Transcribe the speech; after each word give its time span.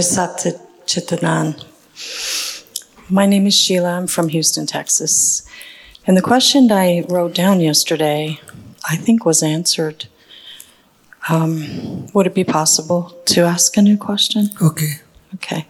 Jai 0.00 0.04
Sat 0.04 0.46
Chitanan. 0.86 1.62
My 3.10 3.26
name 3.26 3.46
is 3.46 3.54
Sheila. 3.54 3.98
I'm 3.98 4.06
from 4.06 4.30
Houston, 4.30 4.64
Texas. 4.64 5.46
And 6.06 6.16
the 6.16 6.22
question 6.22 6.72
I 6.72 7.04
wrote 7.06 7.34
down 7.34 7.60
yesterday, 7.60 8.40
I 8.88 8.96
think, 8.96 9.26
was 9.26 9.42
answered. 9.42 10.06
Um, 11.28 12.06
would 12.14 12.26
it 12.26 12.34
be 12.34 12.44
possible 12.44 13.14
to 13.26 13.42
ask 13.42 13.76
a 13.76 13.82
new 13.82 13.98
question? 13.98 14.48
Okay. 14.62 14.92
Okay. 15.34 15.66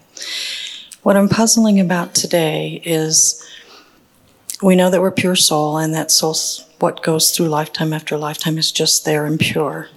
What 1.02 1.16
I'm 1.16 1.28
puzzling 1.28 1.80
about 1.80 2.14
today 2.14 2.80
is 2.84 3.44
we 4.62 4.76
know 4.76 4.90
that 4.90 5.00
we're 5.00 5.10
pure 5.10 5.34
soul, 5.34 5.76
and 5.76 5.92
that 5.92 6.12
soul's 6.12 6.64
what 6.78 7.02
goes 7.02 7.32
through 7.32 7.48
lifetime 7.48 7.92
after 7.92 8.16
lifetime 8.16 8.58
is 8.58 8.70
just 8.70 9.04
there 9.04 9.26
and 9.26 9.40
pure. 9.40 9.88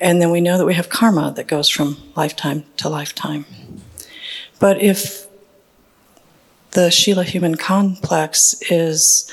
And 0.00 0.20
then 0.20 0.30
we 0.30 0.40
know 0.40 0.58
that 0.58 0.66
we 0.66 0.74
have 0.74 0.88
karma 0.88 1.32
that 1.36 1.46
goes 1.46 1.68
from 1.68 1.96
lifetime 2.14 2.64
to 2.78 2.88
lifetime. 2.88 3.46
But 4.58 4.82
if 4.82 5.26
the 6.72 6.90
Sheila 6.90 7.24
human 7.24 7.54
complex 7.56 8.54
is 8.70 9.30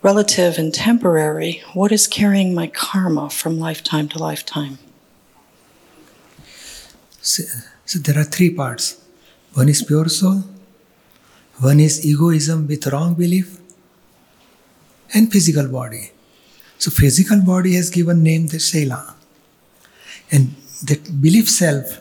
relative 0.00 0.58
and 0.58 0.72
temporary, 0.72 1.62
what 1.74 1.92
is 1.92 2.06
carrying 2.06 2.54
my 2.54 2.66
karma 2.66 3.28
from 3.30 3.58
lifetime 3.58 4.08
to 4.10 4.18
lifetime? 4.18 4.78
So, 7.20 7.42
so 7.84 7.98
there 7.98 8.18
are 8.18 8.24
three 8.24 8.50
parts. 8.50 9.00
One 9.54 9.68
is 9.68 9.82
pure 9.82 10.08
soul, 10.08 10.44
one 11.60 11.80
is 11.80 12.04
egoism 12.04 12.66
with 12.66 12.86
wrong 12.88 13.14
belief, 13.14 13.58
and 15.14 15.30
physical 15.30 15.68
body. 15.68 16.10
So 16.78 16.90
physical 16.90 17.40
body 17.40 17.74
has 17.76 17.88
given 17.88 18.22
name 18.22 18.48
the 18.48 18.58
Sheila. 18.58 19.13
And 20.30 20.54
that 20.84 21.20
belief 21.20 21.48
self, 21.48 22.00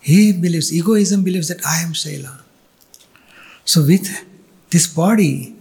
he 0.00 0.32
believes, 0.32 0.72
egoism 0.72 1.22
believes 1.22 1.48
that 1.48 1.64
I 1.66 1.82
am 1.82 1.92
Shaila. 1.92 2.40
So 3.64 3.82
with 3.82 4.08
this 4.70 4.86
body, 4.86 5.54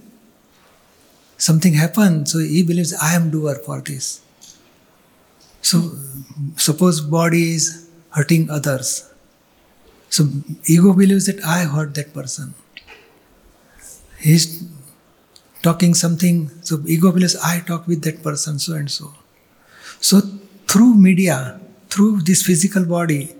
something 1.37 1.73
happened, 1.73 2.29
so 2.29 2.39
he 2.39 2.63
believes 2.63 2.93
I 2.93 3.13
am 3.15 3.29
doer 3.31 3.55
for 3.55 3.81
this. 3.81 4.21
So 5.61 5.91
suppose 6.55 7.01
body 7.01 7.53
is 7.55 7.89
hurting 8.11 8.49
others. 8.49 9.09
So 10.09 10.27
ego 10.65 10.93
believes 10.93 11.25
that 11.27 11.43
I 11.43 11.65
hurt 11.65 11.93
that 11.95 12.13
person. 12.13 12.53
He's 14.19 14.63
talking 15.61 15.93
something, 15.93 16.49
so 16.61 16.81
ego 16.87 17.11
believes 17.11 17.35
I 17.35 17.59
talk 17.59 17.87
with 17.87 18.03
that 18.03 18.23
person, 18.23 18.57
so 18.59 18.73
and 18.73 18.89
so. 18.89 19.13
So 20.01 20.21
through 20.69 20.93
media, 20.93 21.59
through 21.89 22.21
this 22.21 22.43
physical 22.43 22.85
body, 22.85 23.35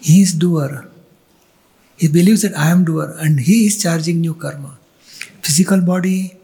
he 0.00 0.22
is 0.22 0.32
doer. 0.32 0.88
He 1.96 2.06
believes 2.06 2.42
that 2.42 2.56
I 2.56 2.70
am 2.70 2.84
doer 2.84 3.16
and 3.18 3.40
he 3.40 3.66
is 3.66 3.82
charging 3.82 4.20
new 4.20 4.34
karma. 4.34 4.78
Physical 5.42 5.80
body, 5.80 6.36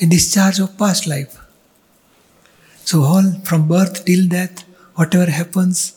a 0.00 0.06
discharge 0.06 0.58
of 0.58 0.76
past 0.76 1.06
life. 1.06 1.38
So 2.84 3.02
all 3.02 3.32
from 3.44 3.68
birth 3.68 4.04
till 4.04 4.26
death, 4.26 4.64
whatever 4.96 5.30
happens 5.30 5.96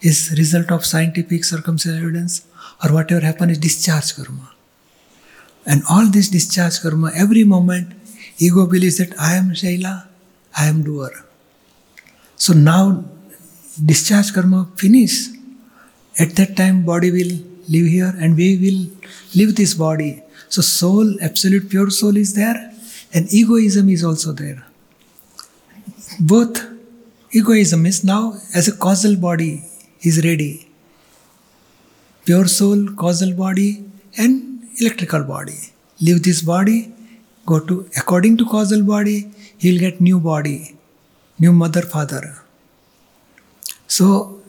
is 0.00 0.34
result 0.36 0.72
of 0.72 0.84
scientific 0.84 1.44
circumstantial 1.44 2.02
evidence 2.02 2.44
or 2.82 2.92
whatever 2.92 3.24
happens 3.24 3.52
is 3.52 3.58
discharge 3.58 4.16
karma. 4.16 4.50
And 5.64 5.84
all 5.88 6.06
this 6.06 6.28
discharge 6.28 6.80
karma, 6.80 7.12
every 7.14 7.44
moment, 7.44 7.92
ego 8.38 8.66
believes 8.66 8.98
that 8.98 9.14
I 9.16 9.34
am 9.34 9.50
Shaila, 9.50 10.08
I 10.58 10.66
am 10.66 10.82
doer. 10.82 11.12
So 12.44 12.52
now 12.52 13.04
discharge 13.88 14.32
karma 14.34 14.60
finish. 14.76 15.28
At 16.18 16.30
that 16.38 16.56
time, 16.56 16.84
body 16.84 17.10
will 17.16 17.34
live 17.74 17.86
here 17.96 18.12
and 18.18 18.36
we 18.36 18.48
will 18.62 18.80
live 19.36 19.54
this 19.54 19.74
body. 19.74 20.22
So 20.48 20.60
soul, 20.60 21.14
absolute 21.22 21.70
pure 21.70 21.90
soul 21.90 22.16
is 22.16 22.34
there 22.34 22.72
and 23.14 23.32
egoism 23.32 23.88
is 23.88 24.02
also 24.02 24.32
there. 24.32 24.66
Both 26.18 26.64
egoism 27.30 27.86
is 27.86 28.02
now 28.02 28.34
as 28.56 28.66
a 28.66 28.76
causal 28.76 29.16
body 29.16 29.62
is 30.00 30.24
ready. 30.24 30.68
Pure 32.24 32.48
soul, 32.48 32.88
causal 32.96 33.34
body, 33.34 33.84
and 34.18 34.68
electrical 34.80 35.22
body. 35.22 35.58
Leave 36.00 36.24
this 36.24 36.42
body, 36.42 36.92
go 37.46 37.60
to 37.60 37.88
according 37.96 38.36
to 38.38 38.46
causal 38.46 38.82
body, 38.82 39.30
he'll 39.58 39.78
get 39.78 40.00
new 40.00 40.18
body, 40.18 40.76
new 41.42 41.52
mother, 41.52 41.82
father. 41.82 42.22
So, 43.86 44.40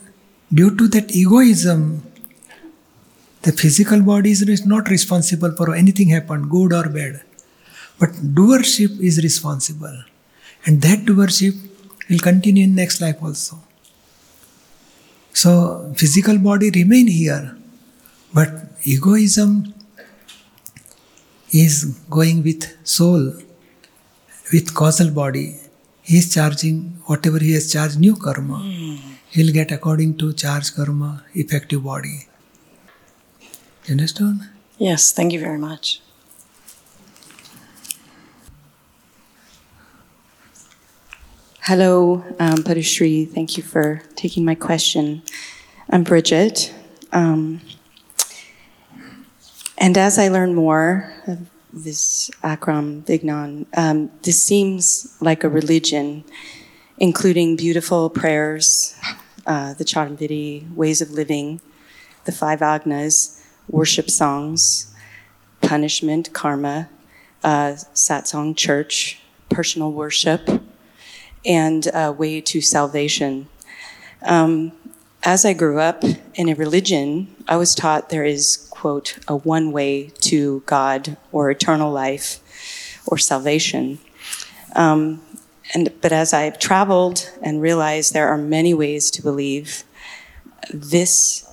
due 0.53 0.71
to 0.79 0.87
that 0.95 1.11
egoism, 1.21 2.03
the 3.41 3.51
physical 3.51 4.01
body 4.01 4.31
is 4.31 4.65
not 4.65 4.89
responsible 4.89 5.53
for 5.59 5.75
anything 5.75 6.09
happened 6.09 6.49
good 6.49 6.73
or 6.79 6.87
bad. 6.97 7.21
But 7.99 8.11
doership 8.39 8.99
is 9.09 9.21
responsible. 9.23 9.97
And 10.65 10.81
that 10.81 10.99
doership 11.09 11.55
will 12.09 12.19
continue 12.19 12.63
in 12.65 12.75
next 12.75 13.01
life 13.01 13.17
also. 13.21 13.57
So 15.33 15.93
physical 15.97 16.37
body 16.37 16.69
remain 16.69 17.07
here, 17.07 17.57
but 18.33 18.49
egoism 18.83 19.73
is 21.51 21.85
going 22.09 22.43
with 22.43 22.63
soul, 22.87 23.33
with 24.53 24.73
causal 24.73 25.11
body. 25.11 25.62
He 26.03 26.17
is 26.17 26.33
charging 26.33 26.97
whatever 27.05 27.39
he 27.39 27.53
has 27.53 27.71
charged 27.71 27.97
new 27.97 28.15
karma. 28.15 28.59
He'll 29.29 29.53
get 29.53 29.71
according 29.71 30.17
to 30.17 30.33
charge 30.33 30.75
karma, 30.75 31.23
effective 31.33 31.83
body. 31.83 32.27
You 33.85 33.93
understand? 33.93 34.41
Yes, 34.77 35.13
thank 35.13 35.31
you 35.31 35.39
very 35.39 35.57
much. 35.57 36.01
Hello, 41.61 42.23
um. 42.39 42.57
Thank 42.57 43.57
you 43.57 43.63
for 43.63 44.01
taking 44.15 44.43
my 44.43 44.55
question. 44.55 45.21
I'm 45.89 46.03
Bridget. 46.03 46.73
Um, 47.13 47.61
and 49.77 49.97
as 49.97 50.19
I 50.19 50.27
learn 50.27 50.53
more 50.55 51.13
this 51.73 52.29
Akram 52.43 53.01
Vignan, 53.03 53.65
um, 53.75 54.11
this 54.21 54.41
seems 54.41 55.17
like 55.19 55.43
a 55.43 55.49
religion, 55.49 56.23
including 56.99 57.55
beautiful 57.55 58.09
prayers, 58.09 58.95
uh, 59.47 59.73
the 59.73 59.83
Chaturvedi 59.83 60.73
ways 60.75 61.01
of 61.01 61.11
living, 61.11 61.59
the 62.25 62.31
five 62.31 62.59
agnas, 62.59 63.41
worship 63.67 64.09
songs, 64.09 64.93
punishment, 65.61 66.31
karma, 66.31 66.89
uh, 67.43 67.73
satsang, 67.93 68.55
church, 68.55 69.19
personal 69.49 69.91
worship 69.91 70.49
and 71.45 71.87
a 71.93 72.11
way 72.11 72.41
to 72.41 72.61
salvation. 72.61 73.47
Um, 74.21 74.71
as 75.23 75.45
I 75.45 75.53
grew 75.53 75.79
up 75.79 76.03
in 76.35 76.49
a 76.49 76.53
religion, 76.53 77.33
I 77.47 77.55
was 77.55 77.73
taught 77.73 78.09
there 78.09 78.25
is, 78.25 78.67
quote, 78.69 79.17
a 79.27 79.35
one 79.35 79.71
way 79.71 80.11
to 80.21 80.61
God 80.65 81.17
or 81.31 81.49
eternal 81.49 81.91
life 81.91 82.39
or 83.07 83.17
salvation. 83.17 83.99
Um, 84.75 85.21
and, 85.73 85.93
but 86.01 86.11
as 86.11 86.33
I've 86.33 86.59
traveled 86.59 87.31
and 87.41 87.61
realized 87.61 88.13
there 88.13 88.27
are 88.27 88.37
many 88.37 88.73
ways 88.73 89.09
to 89.11 89.21
believe, 89.21 89.83
this 90.73 91.49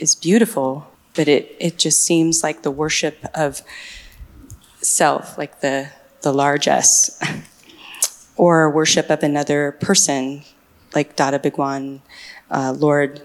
is 0.00 0.16
beautiful, 0.16 0.90
but 1.14 1.28
it, 1.28 1.54
it 1.60 1.78
just 1.78 2.02
seems 2.02 2.42
like 2.42 2.62
the 2.62 2.70
worship 2.72 3.24
of 3.34 3.62
self, 4.82 5.38
like 5.38 5.60
the, 5.60 5.90
the 6.22 6.32
large 6.32 6.68
or 8.36 8.70
worship 8.70 9.10
of 9.10 9.22
another 9.22 9.72
person, 9.72 10.42
like 10.94 11.14
Dada 11.14 11.38
Bhagwan, 11.38 12.02
uh, 12.50 12.74
Lord 12.76 13.22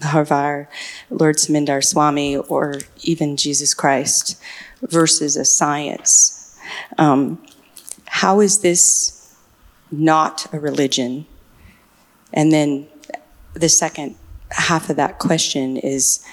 Mahavir, 0.00 0.66
Lord 1.10 1.36
Simandar 1.36 1.84
Swami, 1.84 2.36
or 2.36 2.78
even 3.02 3.36
Jesus 3.36 3.74
Christ, 3.74 4.40
versus 4.82 5.36
a 5.36 5.44
science. 5.44 6.58
Um, 6.98 7.42
how 8.06 8.40
is 8.40 8.60
this 8.60 9.36
not 9.90 10.52
a 10.52 10.60
religion? 10.60 11.26
And 12.32 12.52
then 12.52 12.86
the 13.54 13.68
second 13.68 14.16
half 14.50 14.90
of 14.90 14.96
that 14.96 15.18
question 15.18 15.76
is 15.76 16.24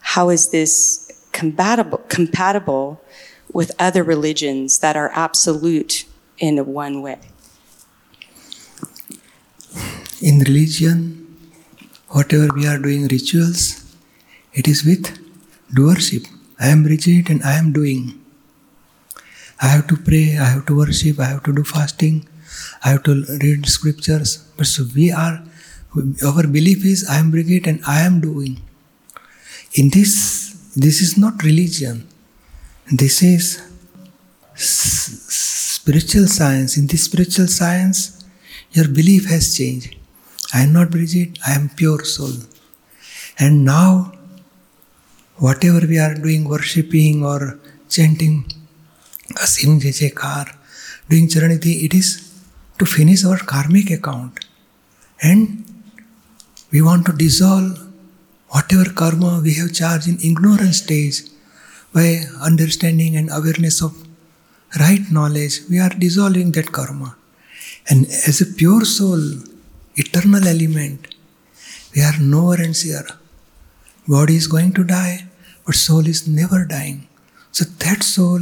how 0.00 0.30
is 0.30 0.50
this 0.50 1.26
compatible, 1.32 1.98
compatible 2.08 3.00
with 3.52 3.70
other 3.78 4.02
religions 4.02 4.78
that 4.78 4.96
are 4.96 5.10
absolute 5.14 6.04
in 6.38 6.66
one 6.66 7.02
way. 7.02 7.18
In 10.22 10.38
religion, 10.38 11.36
whatever 12.08 12.48
we 12.54 12.66
are 12.68 12.78
doing 12.78 13.08
rituals, 13.08 13.96
it 14.52 14.68
is 14.68 14.84
with 14.84 15.18
doership. 15.74 16.28
I 16.60 16.68
am 16.68 16.84
rigid 16.84 17.28
and 17.28 17.42
I 17.42 17.54
am 17.54 17.72
doing. 17.72 18.20
I 19.60 19.66
have 19.66 19.88
to 19.88 19.96
pray, 19.96 20.38
I 20.38 20.44
have 20.44 20.66
to 20.66 20.76
worship, 20.76 21.18
I 21.18 21.24
have 21.24 21.42
to 21.42 21.52
do 21.52 21.64
fasting, 21.64 22.28
I 22.84 22.90
have 22.90 23.02
to 23.02 23.24
read 23.42 23.66
scriptures. 23.66 24.36
But 24.56 24.68
so 24.68 24.84
we 24.94 25.10
are 25.10 25.42
Our 26.24 26.46
belief 26.46 26.84
is 26.86 27.06
I 27.08 27.18
am 27.18 27.30
Brigitte 27.30 27.66
and 27.66 27.80
I 27.86 28.00
am 28.00 28.20
doing. 28.20 28.62
In 29.74 29.90
this, 29.90 30.72
this 30.74 31.00
is 31.02 31.18
not 31.18 31.42
religion. 31.42 32.06
This 32.90 33.22
is 33.22 33.60
spiritual 34.54 36.28
science. 36.28 36.78
In 36.78 36.86
this 36.86 37.04
spiritual 37.04 37.46
science, 37.46 38.24
your 38.72 38.88
belief 38.88 39.26
has 39.26 39.54
changed. 39.54 39.96
I 40.52 40.62
am 40.62 40.72
not 40.72 40.90
Brigitte, 40.90 41.38
I 41.46 41.52
am 41.52 41.70
pure 41.70 42.04
soul. 42.04 42.32
And 43.38 43.64
now, 43.64 44.12
whatever 45.36 45.86
we 45.86 45.98
are 45.98 46.14
doing, 46.14 46.48
worshipping 46.48 47.24
or 47.24 47.58
chanting, 47.88 48.44
Asim 49.34 49.80
Jekar, 49.80 50.54
doing 51.08 51.26
Charanvidhi, 51.28 51.84
it 51.84 51.94
is 51.94 52.30
to 52.78 52.84
finish 52.84 53.24
our 53.24 53.38
karmic 53.38 53.90
account. 53.90 54.44
And 55.22 55.64
we 56.70 56.82
want 56.82 57.06
to 57.06 57.12
dissolve 57.12 57.88
whatever 58.48 58.90
karma 58.90 59.40
we 59.42 59.54
have 59.54 59.72
charged 59.72 60.08
in 60.08 60.18
ignorance 60.22 60.78
stage 60.78 61.22
by 61.94 62.20
understanding 62.40 63.16
and 63.16 63.30
awareness 63.30 63.82
of 63.82 63.94
right 64.80 65.10
knowledge, 65.10 65.60
we 65.68 65.78
are 65.78 65.90
dissolving 65.90 66.52
that 66.52 66.72
karma. 66.72 67.16
And 67.88 68.06
as 68.06 68.40
a 68.40 68.46
pure 68.46 68.84
soul, 68.84 69.20
eternal 69.96 70.46
element, 70.46 71.14
we 71.94 72.02
are 72.02 72.18
nowhere 72.20 72.60
and 72.62 72.76
seer. 72.76 73.04
Body 74.08 74.36
is 74.36 74.46
going 74.46 74.72
to 74.74 74.84
die, 74.84 75.26
but 75.64 75.74
soul 75.74 76.06
is 76.06 76.26
never 76.26 76.64
dying. 76.64 77.08
So 77.52 77.64
that 77.64 78.02
soul 78.02 78.40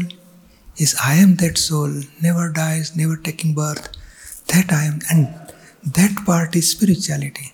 is 0.77 0.97
I 1.05 1.15
am 1.15 1.37
that 1.37 1.59
soul, 1.59 2.03
never 2.23 2.49
dies, 2.49 2.97
never 2.97 3.17
taking 3.17 3.55
birth. 3.55 3.89
That 4.47 4.73
I 4.73 4.85
am, 4.85 5.01
and 5.11 5.29
that 5.85 6.25
part 6.25 6.57
is 6.57 6.71
spirituality. 6.71 7.53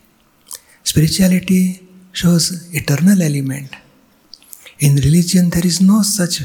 Spirituality 0.82 1.86
shows 2.12 2.72
eternal 2.74 3.20
element. 3.20 3.70
In 4.78 4.96
religion, 4.96 5.50
there 5.50 5.66
is 5.66 5.80
no 5.80 6.02
such 6.02 6.42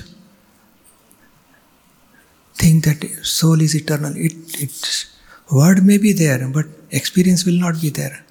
thing 2.55 2.81
that 2.81 3.03
soul 3.23 3.61
is 3.61 3.75
eternal. 3.75 4.13
It, 4.15 4.33
it 4.61 5.07
word 5.51 5.83
may 5.83 5.97
be 5.97 6.13
there, 6.13 6.47
but 6.47 6.65
experience 6.91 7.45
will 7.45 7.59
not 7.59 7.81
be 7.81 7.89
there. 7.89 8.23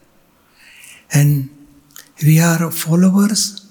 And 1.13 1.51
we 2.23 2.41
are 2.41 2.71
followers, 2.71 3.67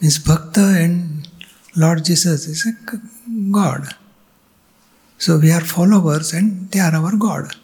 means 0.00 0.18
Bhakta 0.18 0.76
and 0.80 1.28
Lord 1.76 2.04
Jesus 2.04 2.46
is 2.46 2.66
a 2.66 2.72
God. 3.50 3.94
So 5.18 5.38
we 5.38 5.52
are 5.52 5.60
followers 5.60 6.32
and 6.32 6.70
they 6.70 6.80
are 6.80 6.94
our 6.94 7.16
God. 7.16 7.54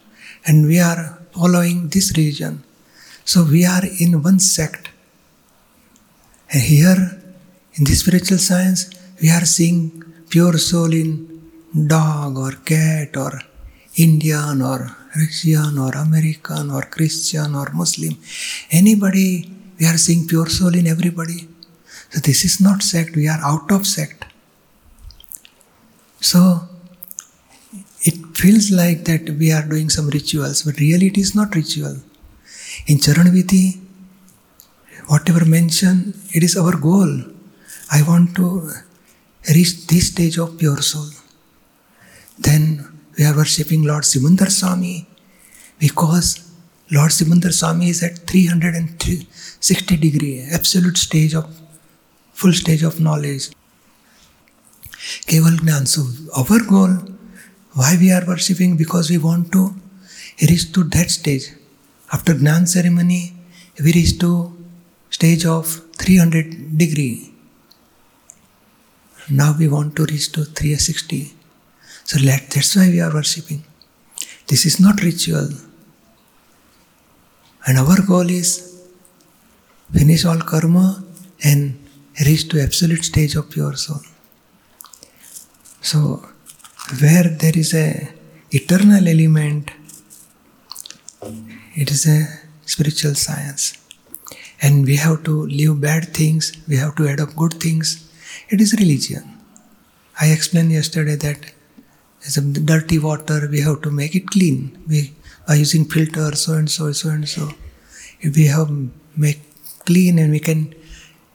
And 0.46 0.66
we 0.66 0.78
are 0.78 1.19
following 1.32 1.88
this 1.88 2.16
religion. 2.16 2.62
So 3.25 3.44
we 3.44 3.64
are 3.66 3.82
in 4.00 4.22
one 4.22 4.38
sect. 4.38 4.88
And 6.50 6.62
here 6.62 7.20
in 7.75 7.84
this 7.84 8.00
spiritual 8.00 8.38
science, 8.38 8.90
we 9.20 9.31
are 9.31 9.44
seeing 9.44 10.02
pure 10.31 10.56
soul 10.56 10.93
in 10.93 11.43
dog 11.87 12.38
or 12.38 12.52
cat 12.52 13.16
or 13.16 13.43
Indian 13.99 14.62
or 14.62 14.97
Russian 15.17 15.79
or 15.79 15.91
American 15.91 16.71
or 16.71 16.83
Christian 16.83 17.55
or 17.55 17.69
Muslim. 17.73 18.17
Anybody, 18.71 19.50
we 19.79 19.87
are 19.87 19.99
seeing 19.99 20.27
pure 20.27 20.49
soul 20.49 20.75
in 20.75 20.87
everybody. 20.87 21.49
So 22.11 22.21
this 22.21 22.45
is 22.45 22.61
not 22.61 22.83
sect, 22.83 23.17
we 23.17 23.29
are 23.29 23.41
out 23.45 23.71
of 23.71 23.87
sect. 23.87 24.25
So 26.21 26.69
it 28.03 28.15
feels 28.37 28.71
like 28.71 29.05
that 29.05 29.31
we 29.31 29.53
are 29.53 29.62
doing 29.62 29.91
some 29.91 30.09
rituals, 30.09 30.62
but 30.62 30.79
really 30.79 31.09
it 31.09 31.19
is 31.19 31.35
not 31.35 31.55
ritual. 31.55 31.97
In 32.87 32.99
Charanvidhi, 32.99 33.81
whatever 35.09 35.45
mention, 35.45 36.15
it 36.33 36.43
is 36.43 36.56
our 36.56 36.77
goal. 36.77 37.25
I 37.91 38.03
want 38.03 38.37
to 38.37 38.71
reach 39.55 39.87
this 39.87 40.09
stage 40.09 40.39
of 40.39 40.59
pure 40.59 40.83
soul. 40.83 41.11
Then 42.39 42.98
we 43.19 43.25
are 43.25 43.35
worshipping 43.35 43.82
Lord 43.82 44.05
Simandar 44.05 44.49
Swami 44.49 45.06
because 45.81 46.53
Lord 46.93 47.11
Simandar 47.11 47.53
Swami 47.53 47.88
is 47.91 48.03
at 48.05 48.19
360 48.19 49.97
degree, 49.97 50.47
absolute 50.53 50.97
stage 50.97 51.35
of 51.35 51.47
full 52.32 52.53
stage 52.53 52.85
of 52.85 53.00
knowledge. 53.00 53.49
Keval 55.26 55.59
Gnan. 55.59 55.87
So 55.87 56.03
our 56.37 56.61
goal, 56.65 56.91
why 57.73 57.97
we 57.99 58.12
are 58.12 58.25
worshipping? 58.25 58.76
Because 58.76 59.11
we 59.11 59.19
want 59.19 59.50
to 59.53 59.75
reach 60.43 60.73
to 60.73 60.85
that 60.85 61.11
stage. 61.11 61.53
After 62.12 62.35
Gnan 62.35 62.69
ceremony, 62.69 63.35
we 63.82 63.93
reach 63.93 64.19
to 64.21 64.56
stage 65.11 65.44
of 65.44 65.67
300 65.97 66.79
degree. 66.79 67.35
Now 69.29 69.56
we 69.59 69.67
want 69.67 69.97
to 69.97 70.05
reach 70.05 70.31
to 70.32 70.44
360. 70.44 71.38
So 72.08 72.19
let, 72.25 72.49
that's 72.52 72.75
why 72.75 72.88
we 72.88 73.00
are 73.02 73.12
worshipping. 73.12 73.62
This 74.46 74.64
is 74.64 74.81
not 74.81 75.02
ritual. 75.02 75.50
And 77.66 77.78
our 77.78 78.00
goal 78.06 78.31
is 78.31 78.50
finish 79.93 80.25
all 80.25 80.38
karma 80.38 81.05
and 81.44 81.60
reach 82.25 82.49
to 82.49 82.62
absolute 82.62 83.05
stage 83.05 83.34
of 83.34 83.50
pure 83.50 83.76
soul. 83.76 84.00
So 85.82 85.99
where 87.02 87.25
there 87.43 87.58
is 87.64 87.75
a 87.75 88.08
eternal 88.52 89.06
element, 89.06 89.70
it 91.75 91.90
is 91.90 92.06
a 92.06 92.20
spiritual 92.64 93.16
science. 93.16 93.76
And 94.62 94.87
we 94.87 94.96
have 94.96 95.25
to 95.25 95.44
leave 95.46 95.78
bad 95.78 96.14
things, 96.14 96.56
we 96.66 96.76
have 96.76 96.96
to 96.96 97.06
up 97.20 97.37
good 97.37 97.61
things. 97.61 98.11
It 98.49 98.62
is 98.62 98.72
religion. 98.81 99.25
I 100.19 100.28
explained 100.28 100.72
yesterday 100.72 101.16
that 101.16 101.52
as 102.26 102.37
a 102.37 102.43
dirty 102.43 102.99
water, 102.99 103.49
we 103.50 103.61
have 103.61 103.82
to 103.82 103.91
make 103.91 104.15
it 104.15 104.26
clean. 104.29 104.82
We 104.88 105.15
by 105.47 105.55
using 105.55 105.85
filter, 105.87 106.35
so 106.37 106.55
and 106.55 106.70
so, 106.70 106.93
so 106.93 107.09
and 107.09 107.26
so. 107.26 107.50
If 108.20 108.37
we 108.37 108.47
have 108.47 108.70
make 109.17 109.41
clean 109.87 110.19
and 110.19 110.31
we 110.31 110.41
can, 110.41 110.75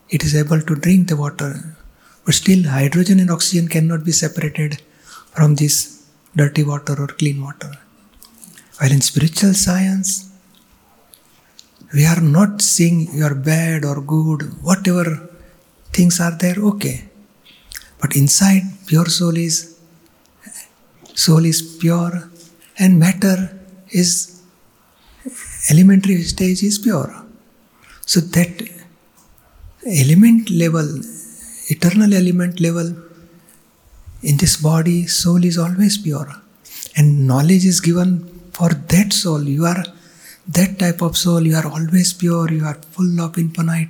it 0.08 0.22
is 0.22 0.36
able 0.36 0.60
to 0.60 0.74
drink 0.76 1.08
the 1.08 1.16
water. 1.16 1.76
But 2.24 2.34
still, 2.34 2.62
hydrogen 2.68 3.18
and 3.18 3.30
oxygen 3.30 3.66
cannot 3.68 4.04
be 4.04 4.12
separated 4.12 4.80
from 5.32 5.56
this 5.56 6.06
dirty 6.36 6.62
water 6.62 6.94
or 7.02 7.08
clean 7.08 7.42
water. 7.42 7.72
While 8.78 8.92
in 8.92 9.00
spiritual 9.00 9.54
science, 9.54 10.30
we 11.92 12.06
are 12.06 12.20
not 12.20 12.62
seeing 12.62 13.12
you 13.12 13.24
are 13.24 13.34
bad 13.34 13.84
or 13.84 14.00
good, 14.00 14.42
whatever 14.62 15.28
things 15.92 16.20
are 16.20 16.36
there, 16.38 16.56
okay. 16.72 17.08
But 18.00 18.16
inside, 18.16 18.62
pure 18.86 19.06
soul 19.06 19.36
is 19.36 19.73
soul 21.14 21.44
is 21.44 21.78
pure 21.80 22.30
and 22.78 22.98
matter 22.98 23.58
is 23.90 24.42
elementary 25.70 26.22
stage 26.22 26.62
is 26.62 26.78
pure. 26.78 27.24
So 28.06 28.20
that 28.20 28.68
element 29.86 30.50
level, 30.50 31.00
eternal 31.68 32.12
element 32.12 32.60
level 32.60 32.94
in 34.22 34.36
this 34.36 34.56
body, 34.56 35.06
soul 35.06 35.44
is 35.44 35.58
always 35.58 35.98
pure. 35.98 36.30
And 36.96 37.26
knowledge 37.26 37.64
is 37.64 37.80
given 37.80 38.28
for 38.52 38.68
that 38.68 39.12
soul. 39.12 39.42
You 39.42 39.66
are 39.66 39.84
that 40.48 40.78
type 40.78 41.00
of 41.00 41.16
soul, 41.16 41.46
you 41.46 41.56
are 41.56 41.66
always 41.66 42.12
pure, 42.12 42.50
you 42.52 42.64
are 42.64 42.74
full 42.74 43.20
of 43.20 43.38
infinite 43.38 43.88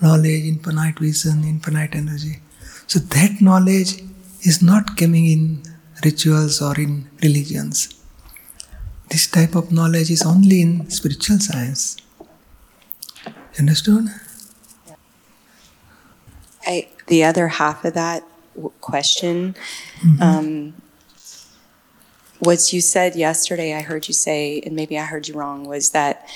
knowledge, 0.00 0.44
infinite 0.44 0.98
vision, 0.98 1.44
infinite 1.44 1.94
energy. 1.94 2.40
So 2.86 2.98
that 2.98 3.40
knowledge 3.40 4.02
is 4.42 4.62
not 4.62 4.96
coming 4.96 5.26
in 5.26 5.62
rituals 6.04 6.60
or 6.62 6.78
in 6.78 7.10
religions. 7.22 7.88
This 9.08 9.26
type 9.26 9.54
of 9.54 9.72
knowledge 9.72 10.10
is 10.10 10.22
only 10.22 10.62
in 10.62 10.88
spiritual 10.90 11.38
science. 11.38 11.96
Understood? 13.58 14.06
I, 16.66 16.88
the 17.06 17.24
other 17.24 17.48
half 17.48 17.84
of 17.84 17.94
that 17.94 18.22
question 18.80 19.56
um, 20.20 20.74
was 22.40 22.72
you 22.72 22.80
said 22.80 23.16
yesterday, 23.16 23.74
I 23.74 23.80
heard 23.80 24.08
you 24.08 24.14
say, 24.14 24.60
and 24.64 24.76
maybe 24.76 24.98
I 24.98 25.04
heard 25.04 25.28
you 25.28 25.34
wrong, 25.34 25.64
was 25.64 25.90
that 25.90 26.28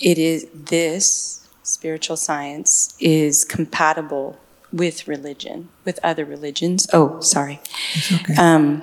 it 0.00 0.18
is 0.18 0.46
this 0.54 1.48
spiritual 1.62 2.16
science 2.16 2.96
is 2.98 3.44
compatible 3.44 4.38
with 4.72 5.08
religion, 5.08 5.68
with 5.84 5.98
other 6.02 6.24
religions. 6.24 6.86
Oh, 6.92 7.20
sorry. 7.20 7.60
Okay. 8.12 8.34
Um, 8.34 8.82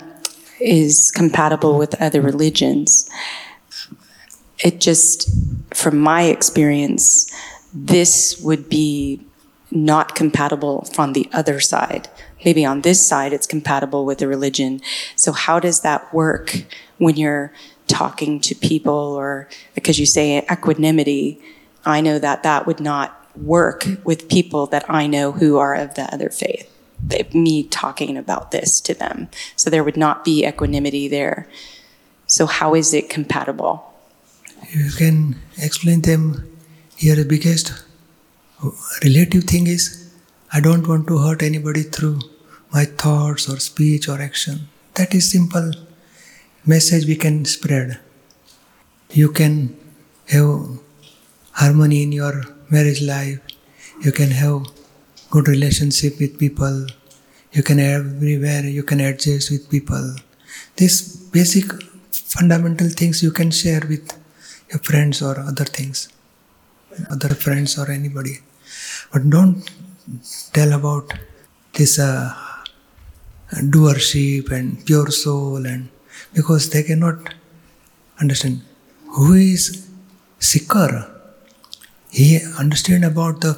is 0.59 1.11
compatible 1.11 1.77
with 1.77 1.99
other 2.01 2.21
religions. 2.21 3.09
It 4.63 4.81
just, 4.81 5.29
from 5.73 5.99
my 5.99 6.23
experience, 6.23 7.31
this 7.73 8.39
would 8.41 8.67
be 8.69 9.21
not 9.69 10.15
compatible 10.15 10.85
from 10.93 11.13
the 11.13 11.29
other 11.31 11.59
side. 11.59 12.09
Maybe 12.43 12.65
on 12.65 12.81
this 12.81 13.05
side, 13.05 13.33
it's 13.33 13.45
compatible 13.45 14.05
with 14.05 14.19
the 14.19 14.27
religion. 14.27 14.81
So, 15.15 15.31
how 15.31 15.59
does 15.59 15.81
that 15.81 16.11
work 16.13 16.63
when 16.97 17.17
you're 17.17 17.53
talking 17.87 18.39
to 18.41 18.55
people 18.55 18.93
or 18.93 19.47
because 19.73 19.99
you 19.99 20.05
say 20.05 20.45
equanimity, 20.51 21.41
I 21.85 22.01
know 22.01 22.19
that 22.19 22.43
that 22.43 22.67
would 22.67 22.79
not 22.79 23.16
work 23.41 23.85
with 24.03 24.29
people 24.29 24.65
that 24.67 24.85
I 24.89 25.07
know 25.07 25.31
who 25.31 25.57
are 25.57 25.75
of 25.75 25.95
the 25.95 26.11
other 26.13 26.29
faith. 26.29 26.69
Me 27.33 27.63
talking 27.63 28.17
about 28.17 28.51
this 28.51 28.81
to 28.81 28.93
them. 28.93 29.29
So 29.55 29.69
there 29.69 29.83
would 29.83 29.97
not 29.97 30.25
be 30.25 30.45
equanimity 30.45 31.07
there. 31.07 31.47
So 32.25 32.45
how 32.45 32.73
is 32.75 32.93
it 32.93 33.09
compatible? 33.09 33.93
You 34.71 34.89
can 34.91 35.35
explain 35.57 36.01
them 36.01 36.57
here 36.95 37.15
the 37.15 37.23
biggest 37.23 37.71
relative 39.03 39.43
thing 39.43 39.67
is 39.67 40.11
I 40.51 40.59
don't 40.59 40.87
want 40.87 41.07
to 41.07 41.19
hurt 41.19 41.43
anybody 41.43 41.83
through 41.83 42.21
my 42.73 42.85
thoughts 42.85 43.47
or 43.47 43.59
speech 43.59 44.09
or 44.09 44.19
action. 44.19 44.67
That 44.95 45.13
is 45.13 45.29
simple 45.31 45.71
message 46.65 47.05
we 47.05 47.15
can 47.15 47.45
spread. 47.45 47.99
You 49.11 49.31
can 49.31 49.77
have 50.29 50.79
harmony 51.51 52.03
in 52.03 52.11
your 52.11 52.43
marriage 52.69 53.01
life. 53.01 53.39
You 54.01 54.11
can 54.11 54.31
have 54.31 54.67
good 55.29 55.47
relationship 55.47 56.19
with 56.19 56.37
people. 56.39 56.87
You 57.51 57.63
can 57.63 57.79
everywhere 57.79 58.63
you 58.65 58.83
can 58.83 58.99
adjust 58.99 59.51
with 59.51 59.69
people. 59.69 60.15
These 60.75 61.17
basic 61.37 61.65
fundamental 62.11 62.89
things 62.89 63.23
you 63.23 63.31
can 63.31 63.51
share 63.51 63.81
with 63.87 64.05
your 64.69 64.79
friends 64.79 65.21
or 65.21 65.39
other 65.39 65.65
things, 65.65 66.09
other 67.09 67.29
friends 67.29 67.77
or 67.79 67.89
anybody. 67.89 68.39
But 69.11 69.29
don't 69.29 69.63
tell 70.53 70.73
about 70.73 71.13
this 71.73 71.99
uh, 71.99 72.33
doership 73.51 74.51
and 74.51 74.85
pure 74.85 75.09
soul 75.11 75.65
and 75.65 75.89
because 76.33 76.69
they 76.69 76.83
cannot 76.83 77.33
understand 78.19 78.61
who 79.15 79.33
is 79.33 79.87
seeker. 80.39 81.16
He 82.17 82.27
understand 82.63 83.03
about 83.05 83.41
the 83.41 83.53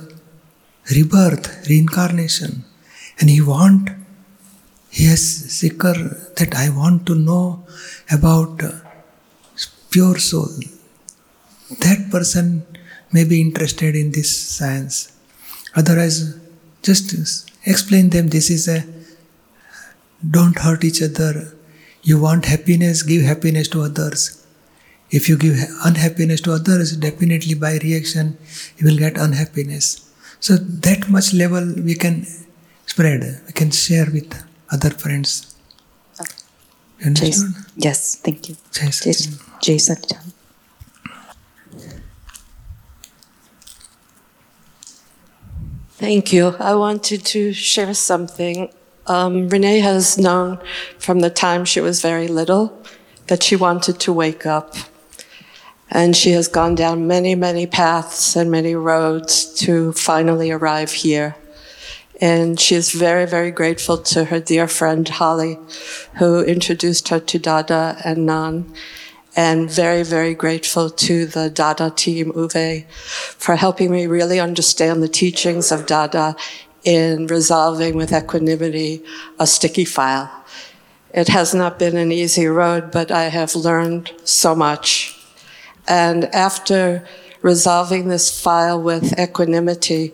rebirth, 0.96 1.68
reincarnation, 1.70 2.66
and 3.20 3.30
he 3.30 3.42
want 3.42 3.90
he 4.90 5.06
has 5.06 5.24
seeker 5.60 5.96
that 6.38 6.56
I 6.56 6.70
want 6.70 7.06
to 7.08 7.16
know 7.16 7.64
about 8.12 8.64
uh, 8.64 8.72
pure 9.92 10.18
soul. 10.18 10.50
That 11.80 12.10
person 12.10 12.66
may 13.12 13.24
be 13.24 13.40
interested 13.40 13.96
in 13.96 14.12
this 14.12 14.36
science. 14.58 15.12
Otherwise, 15.76 16.38
just 16.82 17.14
explain 17.66 18.10
them 18.10 18.28
this 18.30 18.50
is 18.50 18.68
a 18.68 18.84
don't 20.38 20.58
hurt 20.58 20.84
each 20.84 21.02
other. 21.02 21.54
You 22.02 22.20
want 22.20 22.46
happiness, 22.46 23.04
give 23.04 23.22
happiness 23.22 23.68
to 23.70 23.84
others. 23.84 24.39
If 25.12 25.28
you 25.28 25.38
give 25.38 25.58
unhappiness 25.84 26.42
to 26.42 26.54
others, 26.54 26.96
definitely 26.98 27.56
by 27.56 27.78
reaction 27.78 28.38
you 28.78 28.86
will 28.88 28.98
get 28.98 29.18
unhappiness. 29.18 30.06
So 30.40 30.56
that 30.56 31.10
much 31.10 31.34
level 31.34 31.74
we 31.84 31.96
can 31.96 32.26
spread, 32.86 33.42
we 33.48 33.54
can 33.54 33.72
share 33.72 34.06
with 34.12 34.32
other 34.72 34.92
friends. 34.92 35.56
You 37.00 37.12
Jay- 37.14 37.26
understood? 37.26 37.54
yes, 37.76 38.16
thank 38.18 38.50
you. 38.50 38.56
Jai 38.72 38.86
Jay- 38.86 39.12
Sachin. 39.12 39.62
Jay 39.62 39.76
Sachin. 39.78 40.20
Thank 45.94 46.32
you. 46.32 46.56
I 46.60 46.76
wanted 46.76 47.26
to 47.26 47.52
share 47.54 47.94
something. 47.94 48.72
Um, 49.08 49.50
Renee 49.50 49.80
has 49.80 50.18
known 50.18 50.60
from 50.98 51.20
the 51.20 51.30
time 51.30 51.66
she 51.66 51.82
was 51.82 52.02
very 52.02 52.28
little 52.28 52.82
that 53.28 53.44
she 53.44 53.56
wanted 53.56 54.00
to 54.02 54.14
wake 54.14 54.46
up. 54.46 54.76
And 55.92 56.16
she 56.16 56.32
has 56.32 56.48
gone 56.48 56.76
down 56.76 57.08
many, 57.08 57.36
many 57.36 57.66
paths 57.66 58.36
and 58.36 58.52
many 58.52 58.76
roads 58.76 59.46
to 59.62 59.92
finally 59.94 60.52
arrive 60.52 60.92
here. 60.92 61.36
And 62.22 62.60
she 62.60 62.76
is 62.76 62.92
very, 62.92 63.26
very 63.26 63.50
grateful 63.50 63.98
to 63.98 64.26
her 64.26 64.40
dear 64.40 64.68
friend 64.68 65.08
Holly, 65.08 65.58
who 66.18 66.44
introduced 66.44 67.10
her 67.10 67.20
to 67.20 67.40
Dada 67.40 67.98
and 68.04 68.26
Nan 68.26 68.74
and 69.36 69.72
very, 69.72 70.04
very 70.04 70.34
grateful 70.34 70.90
to 70.90 71.26
the 71.26 71.50
Dada 71.50 71.92
team, 71.96 72.34
Uwe, 72.34 72.86
for 72.90 73.56
helping 73.56 73.92
me 73.92 74.08
really 74.08 74.40
understand 74.40 75.02
the 75.02 75.08
teachings 75.08 75.72
of 75.72 75.86
Dada 75.86 76.36
in 76.84 77.28
resolving 77.28 77.96
with 77.96 78.14
equanimity 78.14 79.04
a 79.40 79.48
sticky 79.48 79.86
file. 79.86 80.30
It 81.14 81.28
has 81.30 81.54
not 81.54 81.80
been 81.80 81.98
an 81.98 82.12
easy 82.12 82.48
road, 82.48 82.92
but 82.92 83.12
I 83.12 83.30
have 83.30 83.56
learned 83.56 84.12
so 84.24 84.56
much. 84.56 85.19
And 85.90 86.26
after 86.36 87.04
resolving 87.42 88.08
this 88.08 88.40
file 88.40 88.80
with 88.82 89.20
equanimity, 89.20 90.14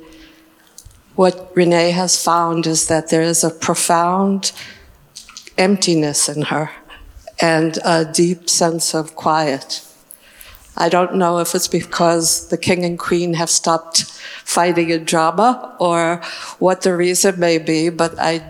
what 1.15 1.51
Renee 1.53 1.91
has 1.91 2.21
found 2.21 2.65
is 2.65 2.87
that 2.87 3.09
there 3.09 3.21
is 3.21 3.43
a 3.43 3.49
profound 3.49 4.53
emptiness 5.57 6.29
in 6.29 6.43
her 6.43 6.71
and 7.41 7.77
a 7.83 8.05
deep 8.05 8.49
sense 8.49 8.93
of 8.93 9.15
quiet. 9.15 9.85
I 10.77 10.89
don't 10.89 11.15
know 11.15 11.39
if 11.39 11.55
it's 11.55 11.67
because 11.67 12.49
the 12.49 12.57
king 12.57 12.83
and 12.83 12.99
queen 12.99 13.33
have 13.35 13.49
stopped 13.49 14.03
fighting 14.43 14.89
in 14.89 15.05
drama 15.05 15.75
or 15.79 16.21
what 16.59 16.81
the 16.81 16.95
reason 16.95 17.39
may 17.39 17.57
be, 17.57 17.89
but 17.89 18.17
I, 18.19 18.43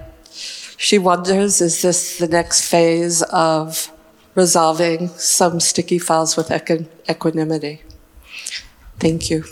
she 0.78 0.98
wonders 0.98 1.62
is 1.62 1.82
this 1.82 2.18
the 2.18 2.28
next 2.28 2.70
phase 2.70 3.22
of 3.24 3.92
resolving 4.36 5.10
some 5.10 5.60
sticky 5.60 6.00
files 6.00 6.38
with 6.38 6.52
equi- 6.52 6.88
equanimity? 7.10 7.82
Thank 9.00 9.30
you. 9.30 9.44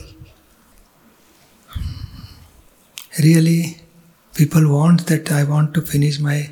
really 3.19 3.77
people 4.33 4.67
want 4.71 5.05
that 5.05 5.31
i 5.31 5.43
want 5.43 5.71
to 5.73 5.81
finish 5.81 6.19
my 6.19 6.49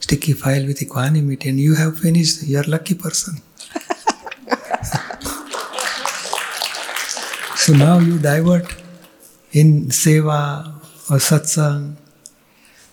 sticky 0.00 0.34
file 0.34 0.66
with 0.66 0.82
equanimity 0.82 1.48
and 1.48 1.58
you 1.58 1.74
have 1.74 1.98
finished 1.98 2.42
you're 2.42 2.62
a 2.62 2.66
lucky 2.66 2.94
person 2.94 3.34
so 7.56 7.72
now 7.72 7.98
you 7.98 8.18
divert 8.18 8.70
in 9.52 9.86
seva 9.86 10.68
or 11.10 11.16
satsang 11.16 11.96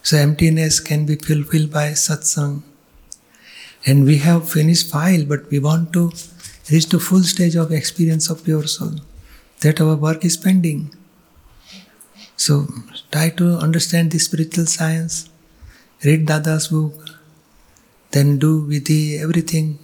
so 0.01 0.15
emptiness 0.17 0.79
can 0.79 1.05
be 1.05 1.17
fulfilled 1.17 1.69
by 1.69 1.91
satsang 1.91 2.63
and 3.85 4.05
we 4.05 4.17
have 4.17 4.50
finished 4.50 4.89
file 4.91 5.25
but 5.25 5.50
we 5.50 5.59
want 5.59 5.91
to 5.93 6.11
reach 6.71 6.88
to 6.89 7.00
full 7.00 7.23
stage 7.23 7.55
of 7.55 7.71
experience 7.71 8.29
of 8.29 8.43
pure 8.43 8.67
soul 8.67 8.95
that 9.61 9.81
our 9.81 9.95
work 9.95 10.23
is 10.25 10.38
pending 10.38 10.81
so 12.43 12.53
try 13.11 13.29
to 13.39 13.47
understand 13.65 14.09
the 14.11 14.17
spiritual 14.17 14.65
science, 14.65 15.29
read 16.03 16.25
Dada's 16.25 16.69
book, 16.69 16.95
then 18.09 18.39
do 18.39 18.65
vidhi, 18.67 19.21
everything, 19.21 19.77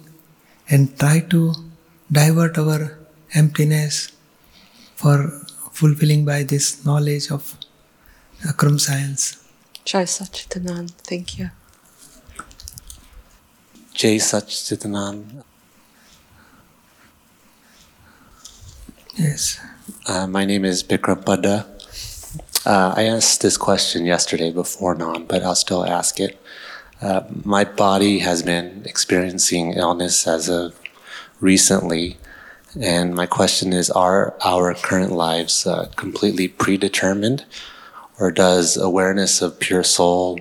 and 0.68 0.98
try 0.98 1.20
to 1.34 1.54
divert 2.10 2.58
our 2.58 2.98
emptiness 3.32 4.10
for 4.96 5.16
fulfilling 5.70 6.24
by 6.24 6.42
this 6.42 6.84
knowledge 6.84 7.30
of 7.30 7.56
Akram 8.48 8.80
science. 8.80 9.36
Jai 9.84 10.02
Satchitanand. 10.02 10.90
Thank 11.10 11.38
you. 11.38 11.50
Jay 13.98 14.14
Satchitanand. 14.14 15.42
Yes. 19.16 19.58
Uh, 20.06 20.28
my 20.28 20.44
name 20.44 20.64
is 20.64 20.84
Bikram 20.84 21.24
Buddha. 21.24 21.66
Uh, 22.64 22.94
I 22.96 23.02
asked 23.06 23.40
this 23.40 23.56
question 23.56 24.06
yesterday 24.06 24.52
before 24.52 24.94
non, 24.94 25.24
but 25.24 25.42
I'll 25.42 25.56
still 25.56 25.84
ask 25.84 26.20
it. 26.20 26.40
Uh, 27.02 27.22
my 27.42 27.64
body 27.64 28.20
has 28.20 28.44
been 28.44 28.84
experiencing 28.84 29.72
illness 29.72 30.28
as 30.28 30.48
of 30.48 30.78
recently, 31.40 32.18
and 32.80 33.16
my 33.16 33.26
question 33.26 33.72
is: 33.72 33.90
Are 33.90 34.36
our 34.44 34.74
current 34.74 35.10
lives 35.10 35.66
uh, 35.66 35.90
completely 35.96 36.46
predetermined, 36.46 37.44
or 38.20 38.30
does 38.30 38.76
awareness 38.76 39.42
of 39.42 39.58
pure 39.58 39.82
soul, 39.82 40.38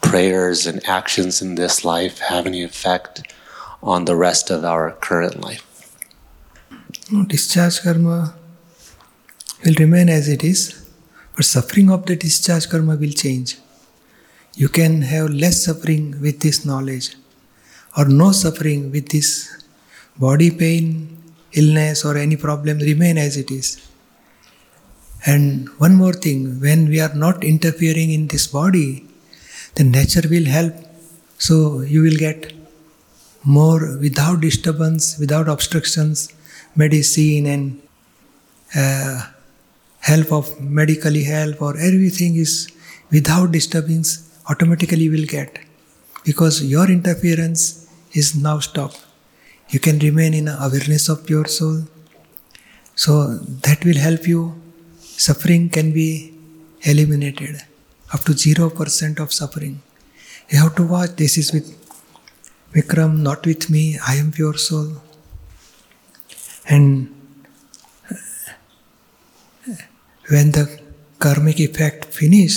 prayers, 0.00 0.66
and 0.66 0.84
actions 0.86 1.42
in 1.42 1.54
this 1.54 1.84
life 1.84 2.18
have 2.18 2.46
any 2.46 2.62
effect 2.62 3.22
on 3.82 4.04
the 4.04 4.16
rest 4.16 4.50
of 4.50 4.64
our 4.64 4.92
current 4.92 5.40
life? 5.40 5.64
Discharge 7.26 7.82
karma 7.82 8.34
will 9.64 9.74
remain 9.78 10.08
as 10.08 10.28
it 10.28 10.44
is, 10.44 10.86
but 11.36 11.44
suffering 11.44 11.90
of 11.90 12.06
the 12.06 12.16
discharge 12.16 12.68
karma 12.68 12.96
will 12.96 13.10
change. 13.10 13.58
You 14.54 14.68
can 14.68 15.02
have 15.02 15.30
less 15.30 15.64
suffering 15.64 16.20
with 16.20 16.40
this 16.40 16.64
knowledge, 16.64 17.16
or 17.96 18.06
no 18.06 18.32
suffering 18.32 18.90
with 18.90 19.08
this 19.08 19.64
body 20.18 20.50
pain, 20.50 21.16
illness, 21.52 22.04
or 22.04 22.16
any 22.16 22.36
problem 22.36 22.78
remain 22.78 23.18
as 23.18 23.36
it 23.36 23.50
is. 23.50 23.80
And 25.26 25.68
one 25.78 25.96
more 25.96 26.12
thing 26.12 26.60
when 26.60 26.88
we 26.88 27.00
are 27.00 27.14
not 27.14 27.42
interfering 27.42 28.10
in 28.10 28.28
this 28.28 28.46
body, 28.46 29.07
the 29.78 29.84
nature 29.84 30.26
will 30.28 30.46
help, 30.46 30.74
so 31.38 31.80
you 31.80 32.02
will 32.02 32.16
get 32.16 32.52
more 33.44 33.96
without 33.98 34.40
disturbance, 34.40 35.16
without 35.18 35.48
obstructions, 35.48 36.32
medicine 36.74 37.46
and 37.46 37.80
uh, 38.74 39.22
help 40.00 40.32
of 40.32 40.60
medically 40.60 41.22
help 41.22 41.62
or 41.62 41.76
everything 41.76 42.34
is 42.36 42.68
without 43.10 43.52
disturbance 43.52 44.10
automatically 44.50 45.04
you 45.04 45.12
will 45.12 45.30
get 45.36 45.58
because 46.24 46.62
your 46.64 46.90
interference 46.90 47.62
is 48.12 48.34
now 48.34 48.58
stopped. 48.58 49.00
You 49.68 49.78
can 49.78 49.98
remain 50.00 50.34
in 50.34 50.48
awareness 50.48 51.08
of 51.08 51.24
pure 51.24 51.46
soul. 51.46 51.82
So 52.96 53.36
that 53.66 53.84
will 53.84 53.98
help 53.98 54.26
you. 54.26 54.60
Suffering 54.98 55.68
can 55.68 55.92
be 55.92 56.34
eliminated 56.82 57.62
up 58.12 58.20
to 58.28 58.32
0% 58.32 59.20
of 59.24 59.32
suffering 59.32 59.76
you 60.50 60.58
have 60.58 60.74
to 60.80 60.84
watch 60.94 61.10
this 61.22 61.36
is 61.42 61.52
with 61.52 61.68
vikram 62.76 63.18
not 63.28 63.46
with 63.50 63.68
me 63.74 63.84
i 64.12 64.16
am 64.22 64.30
pure 64.38 64.58
soul 64.68 64.88
and 66.66 66.86
uh, 68.10 68.16
when 70.32 70.52
the 70.52 70.64
karmic 71.18 71.58
effect 71.68 72.04
finish 72.20 72.56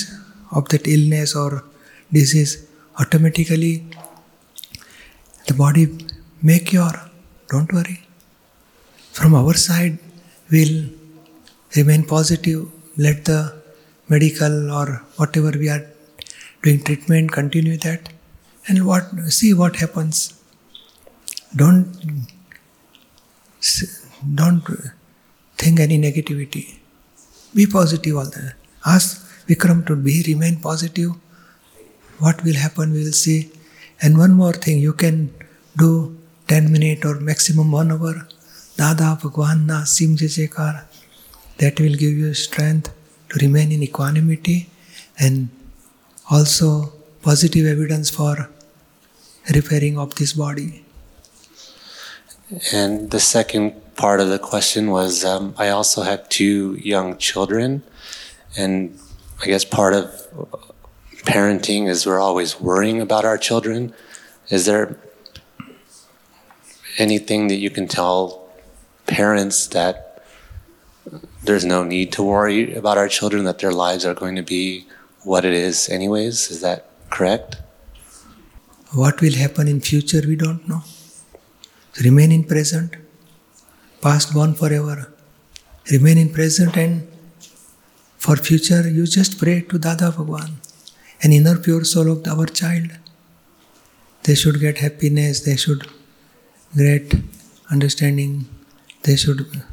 of 0.51 0.67
that 0.69 0.87
illness 0.87 1.35
or 1.35 1.63
disease, 2.11 2.67
automatically 2.99 3.87
the 5.47 5.53
body 5.53 5.85
may 6.41 6.59
cure. 6.59 6.99
Don't 7.49 7.71
worry. 7.73 8.01
From 9.11 9.35
our 9.35 9.53
side, 9.53 9.97
we'll 10.51 10.89
remain 11.75 12.05
positive. 12.05 12.67
Let 12.97 13.25
the 13.25 13.60
medical 14.13 14.55
or 14.79 14.87
whatever 15.17 15.51
we 15.63 15.69
are 15.69 15.83
doing 16.63 16.81
treatment 16.83 17.31
continue 17.31 17.77
that, 17.77 18.09
and 18.67 18.85
what 18.85 19.05
see 19.37 19.53
what 19.61 19.75
happens. 19.83 20.17
Don't 21.55 21.85
don't 24.41 24.63
think 25.57 25.79
any 25.79 25.97
negativity. 26.07 26.65
Be 27.55 27.65
positive 27.65 28.15
all 28.17 28.29
the. 28.37 28.53
Ask 28.85 29.45
Vikram 29.47 29.85
to 29.87 29.95
be, 29.95 30.23
remain 30.27 30.59
positive. 30.59 31.11
What 32.19 32.43
will 32.43 32.55
happen, 32.55 32.93
we 32.93 33.03
will 33.03 33.19
see. 33.25 33.51
And 34.01 34.17
one 34.17 34.33
more 34.33 34.53
thing, 34.53 34.79
you 34.79 34.93
can 34.93 35.33
do 35.77 36.17
10 36.47 36.71
minutes 36.71 37.05
or 37.05 37.19
maximum 37.19 37.71
one 37.71 37.91
hour. 37.91 38.27
Dada 38.77 39.17
Bhagwan 39.21 39.67
Na 39.67 39.83
Sim 39.83 40.15
Jekar. 40.15 40.85
That 41.57 41.79
will 41.79 41.95
give 42.03 42.17
you 42.23 42.33
strength 42.33 42.91
to 43.31 43.39
remain 43.39 43.71
in 43.71 43.81
equanimity 43.81 44.69
and 45.17 45.49
also 46.29 46.91
positive 47.21 47.65
evidence 47.65 48.09
for 48.09 48.49
repairing 49.53 49.97
of 49.97 50.15
this 50.15 50.33
body. 50.33 50.83
And 52.73 53.11
the 53.11 53.19
second 53.19 53.95
part 53.95 54.19
of 54.19 54.27
the 54.27 54.39
question 54.39 54.89
was 54.91 55.23
um, 55.23 55.55
I 55.57 55.69
also 55.69 56.01
have 56.01 56.27
two 56.27 56.75
young 56.75 57.17
children, 57.17 57.83
and 58.57 58.99
I 59.41 59.45
guess 59.45 59.63
part 59.63 59.93
of 59.93 60.11
parenting 61.23 61.87
is 61.87 62.05
we're 62.05 62.19
always 62.19 62.59
worrying 62.59 62.99
about 62.99 63.23
our 63.23 63.37
children. 63.37 63.93
Is 64.49 64.65
there 64.65 64.97
anything 66.97 67.47
that 67.47 67.55
you 67.55 67.69
can 67.69 67.87
tell 67.87 68.49
parents 69.07 69.67
that 69.67 70.10
there's 71.43 71.65
no 71.65 71.83
need 71.83 72.11
to 72.13 72.23
worry 72.23 72.73
about 72.73 72.97
our 72.97 73.07
children, 73.07 73.43
that 73.45 73.59
their 73.59 73.71
lives 73.71 74.05
are 74.05 74.13
going 74.13 74.35
to 74.35 74.43
be 74.43 74.85
what 75.23 75.45
it 75.45 75.53
is, 75.53 75.89
anyways? 75.89 76.51
Is 76.51 76.61
that 76.61 76.89
correct? 77.09 77.57
What 78.93 79.21
will 79.21 79.33
happen 79.33 79.67
in 79.67 79.81
future, 79.81 80.21
we 80.25 80.35
don't 80.35 80.67
know. 80.67 80.81
Remain 82.03 82.31
in 82.31 82.43
present. 82.43 82.95
Past 84.01 84.33
gone 84.33 84.53
forever. 84.53 85.13
Remain 85.91 86.17
in 86.17 86.29
present 86.33 86.77
and 86.77 87.07
for 88.17 88.35
future 88.35 88.87
you 88.87 89.07
just 89.07 89.39
pray 89.39 89.61
to 89.61 89.79
Dada 89.79 90.11
Bhagwan, 90.11 90.57
an 91.23 91.33
inner 91.33 91.57
pure 91.57 91.83
soul 91.83 92.11
of 92.11 92.27
our 92.27 92.45
child. 92.45 92.91
They 94.23 94.35
should 94.35 94.59
get 94.59 94.77
happiness, 94.77 95.41
they 95.41 95.55
should 95.55 95.87
get 96.77 97.15
understanding, 97.71 98.47
they 99.03 99.15
should 99.15 99.63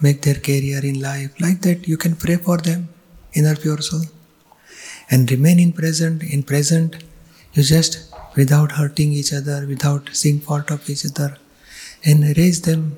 make 0.00 0.22
their 0.22 0.34
career 0.34 0.84
in 0.84 1.00
life. 1.00 1.40
Like 1.40 1.60
that 1.62 1.86
you 1.86 1.96
can 1.96 2.16
pray 2.16 2.36
for 2.36 2.58
them, 2.58 2.88
inner 3.34 3.56
pure 3.56 3.80
soul. 3.80 4.02
And 5.10 5.30
remain 5.30 5.58
in 5.58 5.72
present. 5.72 6.22
In 6.22 6.42
present, 6.42 7.02
you 7.52 7.62
just 7.62 8.14
without 8.36 8.72
hurting 8.72 9.12
each 9.12 9.32
other, 9.32 9.66
without 9.66 10.10
seeing 10.12 10.40
fault 10.40 10.70
of 10.70 10.88
each 10.88 11.04
other, 11.04 11.36
and 12.04 12.36
raise 12.36 12.62
them 12.62 12.96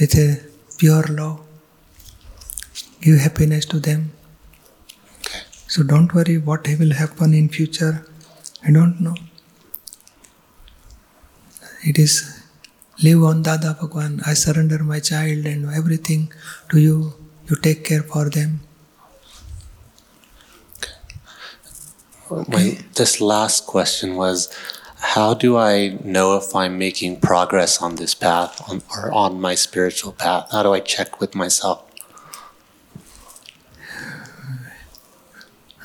with 0.00 0.14
a 0.14 0.40
pure 0.78 1.04
love. 1.08 1.40
Give 3.00 3.18
happiness 3.18 3.66
to 3.66 3.78
them. 3.78 4.12
So 5.66 5.82
don't 5.82 6.14
worry 6.14 6.38
what 6.38 6.66
will 6.78 6.94
happen 6.94 7.34
in 7.34 7.48
future. 7.48 8.06
I 8.66 8.70
don't 8.72 9.00
know. 9.00 9.14
It 11.84 11.98
is 11.98 12.37
live 13.02 13.22
on 13.22 13.42
Dada 13.42 13.76
Bhagwan. 13.80 14.20
I 14.26 14.34
surrender 14.34 14.82
my 14.82 14.98
child 15.00 15.46
and 15.46 15.72
everything 15.72 16.32
to 16.70 16.80
you. 16.80 17.14
You 17.48 17.56
take 17.56 17.84
care 17.84 18.02
for 18.02 18.28
them. 18.28 18.60
My 22.30 22.78
this 22.94 23.20
last 23.20 23.66
question 23.66 24.16
was 24.16 24.52
how 25.14 25.32
do 25.32 25.56
I 25.56 25.96
know 26.04 26.36
if 26.36 26.54
I'm 26.54 26.76
making 26.76 27.20
progress 27.20 27.80
on 27.80 27.96
this 27.96 28.14
path 28.14 28.60
on, 28.68 28.82
or 28.94 29.12
on 29.12 29.40
my 29.40 29.54
spiritual 29.54 30.12
path? 30.12 30.48
How 30.50 30.62
do 30.62 30.74
I 30.74 30.80
check 30.80 31.20
with 31.20 31.34
myself? 31.34 31.84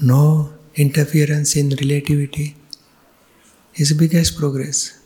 No 0.02 0.54
interference 0.76 1.56
in 1.56 1.70
relativity 1.70 2.58
is 3.76 3.90
the 3.90 3.96
biggest 3.96 4.38
progress 4.38 5.03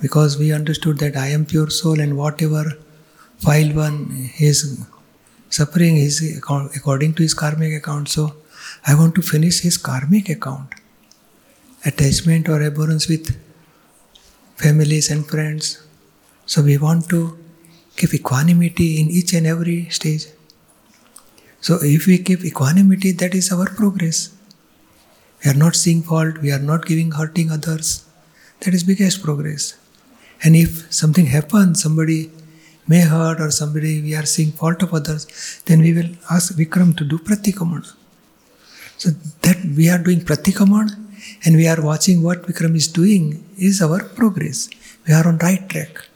because 0.00 0.38
we 0.38 0.52
understood 0.52 0.98
that 0.98 1.16
I 1.16 1.28
am 1.28 1.44
pure 1.44 1.70
soul 1.70 2.00
and 2.00 2.16
whatever 2.16 2.76
file 3.38 3.72
one 3.74 4.30
is 4.38 4.80
suffering 5.50 5.96
is 5.96 6.22
according 6.36 7.14
to 7.14 7.22
his 7.22 7.34
karmic 7.34 7.74
account. 7.74 8.08
So 8.08 8.34
I 8.86 8.94
want 8.94 9.14
to 9.16 9.22
finish 9.22 9.60
his 9.60 9.76
karmic 9.76 10.28
account. 10.28 10.74
Attachment 11.84 12.48
or 12.48 12.62
abhorrence 12.62 13.08
with 13.08 13.36
families 14.56 15.10
and 15.10 15.26
friends. 15.26 15.82
So 16.46 16.62
we 16.62 16.76
want 16.78 17.08
to 17.08 17.38
keep 17.96 18.14
equanimity 18.14 19.00
in 19.00 19.08
each 19.10 19.32
and 19.32 19.46
every 19.46 19.88
stage. 19.90 20.26
So 21.60 21.78
if 21.82 22.06
we 22.06 22.18
keep 22.18 22.44
equanimity, 22.44 23.12
that 23.12 23.34
is 23.34 23.52
our 23.52 23.66
progress. 23.66 24.30
We 25.44 25.50
are 25.50 25.54
not 25.54 25.74
seeing 25.74 26.02
fault, 26.02 26.38
we 26.38 26.52
are 26.52 26.58
not 26.58 26.84
giving 26.86 27.12
hurting 27.12 27.50
others. 27.50 28.04
That 28.60 28.74
is 28.74 28.84
biggest 28.84 29.22
progress. 29.22 29.74
And 30.42 30.56
if 30.56 30.92
something 30.92 31.26
happens, 31.26 31.82
somebody 31.82 32.30
may 32.86 33.00
hurt 33.00 33.40
or 33.40 33.50
somebody 33.50 34.00
we 34.02 34.14
are 34.14 34.26
seeing 34.26 34.52
fault 34.52 34.82
of 34.82 34.92
others, 34.94 35.26
then 35.66 35.80
we 35.80 35.92
will 35.92 36.10
ask 36.30 36.54
Vikram 36.54 36.96
to 36.96 37.04
do 37.04 37.18
pratikraman. 37.18 37.84
So 38.96 39.10
that 39.42 39.58
we 39.76 39.88
are 39.88 39.98
doing 39.98 40.20
pratikraman 40.20 40.88
and 41.44 41.56
we 41.56 41.66
are 41.68 41.80
watching 41.80 42.22
what 42.22 42.42
Vikram 42.42 42.74
is 42.76 42.88
doing 42.88 43.44
is 43.56 43.82
our 43.82 44.02
progress. 44.04 44.68
We 45.06 45.14
are 45.14 45.26
on 45.26 45.38
right 45.38 45.68
track. 45.68 46.06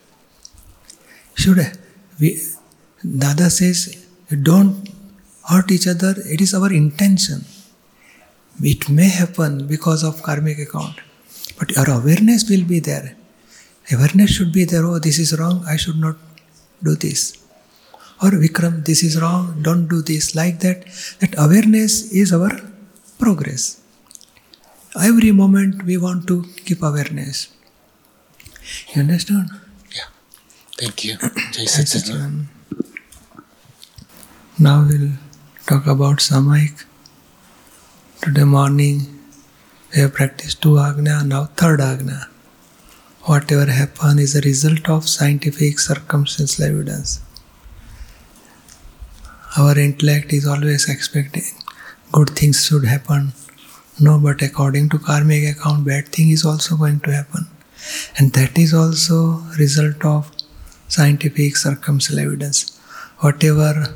Should 1.34 1.58
we 2.20 2.40
Dada 3.18 3.50
says 3.50 4.06
don't 4.42 4.88
hurt 5.48 5.70
each 5.70 5.86
other, 5.86 6.14
it 6.18 6.40
is 6.40 6.54
our 6.54 6.72
intention. 6.72 7.44
It 8.62 8.88
may 8.88 9.08
happen 9.08 9.66
because 9.66 10.02
of 10.02 10.22
karmic 10.22 10.58
account, 10.58 11.00
but 11.58 11.76
our 11.76 11.90
awareness 12.00 12.48
will 12.48 12.64
be 12.64 12.78
there. 12.78 13.16
Awareness 13.92 14.30
should 14.30 14.52
be 14.52 14.64
there, 14.64 14.84
oh, 14.86 14.98
this 14.98 15.18
is 15.18 15.38
wrong, 15.38 15.64
I 15.68 15.76
should 15.76 15.98
not 15.98 16.16
do 16.82 16.94
this. 16.94 17.38
Or 18.22 18.30
Vikram, 18.30 18.84
this 18.84 19.02
is 19.02 19.20
wrong, 19.20 19.60
don't 19.62 19.88
do 19.88 20.00
this. 20.00 20.34
Like 20.34 20.60
that, 20.60 20.84
that 21.20 21.34
awareness 21.36 22.10
is 22.12 22.32
our 22.32 22.50
progress. 23.18 23.80
Every 24.98 25.32
moment 25.32 25.84
we 25.84 25.98
want 25.98 26.26
to 26.28 26.44
keep 26.64 26.82
awareness. 26.82 27.48
You 28.94 29.02
understand? 29.02 29.50
Yeah. 29.94 30.04
Thank 30.78 31.04
you. 31.04 31.16
Jai. 31.52 31.66
Now 34.58 34.86
we'll 34.88 35.12
talk 35.66 35.86
about 35.86 36.18
Samayik. 36.18 36.84
Today 38.22 38.44
morning 38.44 39.20
we 39.92 40.00
have 40.00 40.14
practiced 40.14 40.62
two 40.62 40.78
Agna, 40.78 41.24
now 41.24 41.46
third 41.56 41.80
Agna. 41.80 42.28
Whatever 43.26 43.70
happened 43.70 44.20
is 44.20 44.36
a 44.36 44.42
result 44.42 44.86
of 44.90 45.08
scientific 45.08 45.78
circumstantial 45.78 46.64
evidence. 46.64 47.22
Our 49.56 49.78
intellect 49.78 50.34
is 50.34 50.46
always 50.46 50.90
expecting 50.90 51.44
good 52.12 52.30
things 52.30 52.66
should 52.66 52.84
happen. 52.84 53.32
No, 53.98 54.18
but 54.18 54.42
according 54.42 54.90
to 54.90 54.98
karmic 54.98 55.56
account, 55.56 55.86
bad 55.86 56.08
thing 56.08 56.28
is 56.28 56.44
also 56.44 56.76
going 56.76 57.00
to 57.00 57.12
happen. 57.12 57.46
And 58.18 58.34
that 58.34 58.58
is 58.58 58.74
also 58.74 59.42
result 59.58 60.04
of 60.04 60.30
scientific 60.88 61.56
circumstantial 61.56 62.26
evidence. 62.26 62.78
Whatever 63.20 63.94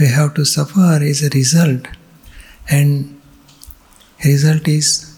we 0.00 0.06
have 0.06 0.32
to 0.34 0.46
suffer 0.46 1.02
is 1.02 1.22
a 1.22 1.28
result, 1.28 1.88
and 2.70 3.20
result 4.24 4.66
is 4.66 5.17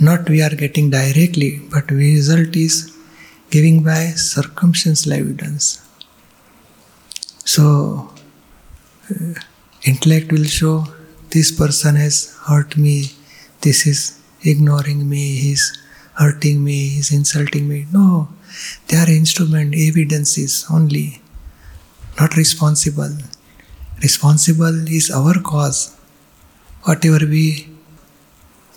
not 0.00 0.28
we 0.30 0.40
are 0.42 0.54
getting 0.54 0.88
directly, 0.90 1.60
but 1.70 1.90
result 1.90 2.56
is 2.56 2.96
giving 3.50 3.82
by 3.82 4.06
circumstantial 4.16 5.12
evidence. 5.12 5.86
So, 7.44 8.12
uh, 9.10 9.34
intellect 9.84 10.32
will 10.32 10.44
show 10.44 10.86
this 11.30 11.50
person 11.52 11.96
has 11.96 12.36
hurt 12.46 12.76
me, 12.76 13.10
this 13.60 13.86
is 13.86 14.20
ignoring 14.42 15.08
me, 15.08 15.36
he's 15.36 15.76
hurting 16.14 16.64
me, 16.64 16.88
he's 16.88 17.12
insulting 17.12 17.68
me. 17.68 17.86
No, 17.92 18.28
they 18.88 18.96
are 18.96 19.10
instrument, 19.10 19.74
evidences 19.76 20.66
only, 20.70 21.20
not 22.18 22.36
responsible. 22.36 23.16
Responsible 24.02 24.88
is 24.88 25.10
our 25.10 25.34
cause. 25.40 25.96
Whatever 26.84 27.26
we 27.26 27.69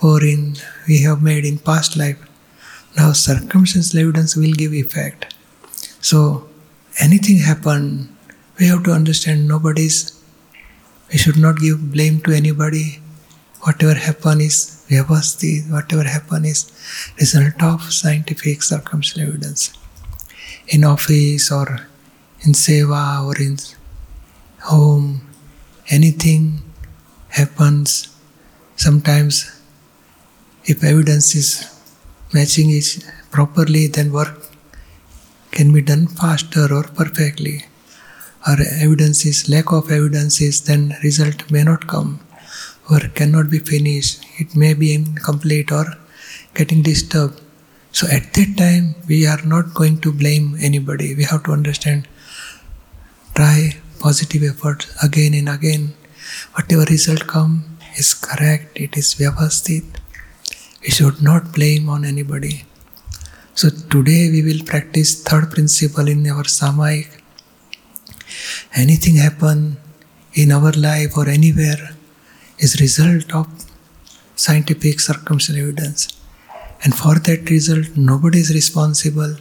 pour 0.04 0.22
in, 0.22 0.58
we 0.86 1.02
have 1.04 1.22
made 1.24 1.46
in 1.46 1.58
past 1.58 1.96
life. 1.96 2.22
Now 2.98 3.14
circumstantial 3.14 4.02
evidence 4.02 4.36
will 4.36 4.52
give 4.62 4.74
effect. 4.74 5.34
So 6.02 6.50
anything 7.00 7.38
happen, 7.38 7.84
we 8.60 8.68
have 8.68 8.84
to 8.84 8.92
understand 8.92 9.48
nobody's 9.48 9.98
we 11.10 11.20
should 11.20 11.38
not 11.38 11.58
give 11.60 11.92
blame 11.94 12.20
to 12.26 12.32
anybody. 12.32 13.00
Whatever 13.62 13.94
happen 13.94 14.42
is 14.42 14.58
vyavasthit, 14.90 15.72
whatever 15.72 16.04
happen 16.04 16.44
is 16.44 16.62
result 17.20 17.64
of 17.64 17.82
scientific 17.94 18.62
circumstantial 18.64 19.30
evidence. 19.30 19.72
In 20.68 20.84
office 20.84 21.52
or 21.52 21.68
in 22.42 22.54
seva 22.64 23.24
or 23.26 23.42
in 23.42 23.58
home, 24.64 25.22
anything 25.88 26.62
happens. 27.30 28.10
Sometimes 28.76 29.53
if 30.66 30.84
evidence 30.84 31.36
is 31.36 31.50
matching 32.34 32.70
it 32.70 33.06
properly, 33.32 33.88
then 33.88 34.12
work 34.12 34.50
can 35.52 35.72
be 35.74 35.82
done 35.82 36.08
faster 36.08 36.74
or 36.74 36.84
perfectly. 36.84 37.66
Or 38.48 38.58
evidence 38.82 39.26
is 39.26 39.50
lack 39.50 39.72
of 39.72 39.92
evidence 39.92 40.42
is 40.42 40.62
then 40.62 40.96
result 41.04 41.50
may 41.52 41.64
not 41.64 41.88
come. 41.88 42.20
or 42.90 43.00
cannot 43.00 43.50
be 43.50 43.60
finished. 43.60 44.26
It 44.38 44.56
may 44.56 44.74
be 44.74 44.94
incomplete 44.94 45.72
or 45.72 45.86
getting 46.54 46.82
disturbed. 46.82 47.40
So 47.92 48.08
at 48.08 48.34
that 48.34 48.58
time 48.58 48.96
we 49.08 49.26
are 49.26 49.42
not 49.46 49.74
going 49.74 50.02
to 50.02 50.12
blame 50.12 50.58
anybody. 50.60 51.16
We 51.16 51.24
have 51.24 51.44
to 51.44 51.52
understand. 51.52 52.08
Try 53.36 53.78
positive 54.00 54.44
efforts 54.44 54.92
again 55.04 55.34
and 55.34 55.50
again. 55.50 55.94
Whatever 56.54 56.84
result 56.84 57.28
come 57.28 57.78
is 57.98 58.14
correct. 58.14 58.72
It 58.76 58.98
is 58.98 59.16
vyavasthit. 59.16 60.03
We 60.84 60.90
should 60.90 61.22
not 61.24 61.54
blame 61.54 61.88
on 61.88 62.04
anybody. 62.04 62.66
So 63.56 63.70
today 63.70 64.30
we 64.30 64.42
will 64.44 64.66
practice 64.66 65.24
third 65.24 65.50
principle 65.50 66.10
in 66.10 66.30
our 66.30 66.44
samayik. 66.44 67.22
Anything 68.76 69.16
happen 69.16 69.78
in 70.34 70.52
our 70.52 70.74
life 70.74 71.16
or 71.16 71.30
anywhere 71.30 71.96
is 72.58 72.82
result 72.82 73.34
of 73.34 73.48
scientific 74.36 75.00
circumstantial 75.00 75.70
evidence. 75.70 76.20
And 76.84 76.94
for 76.94 77.16
that 77.16 77.50
result, 77.50 77.96
nobody 77.96 78.40
is 78.40 78.54
responsible. 78.54 79.38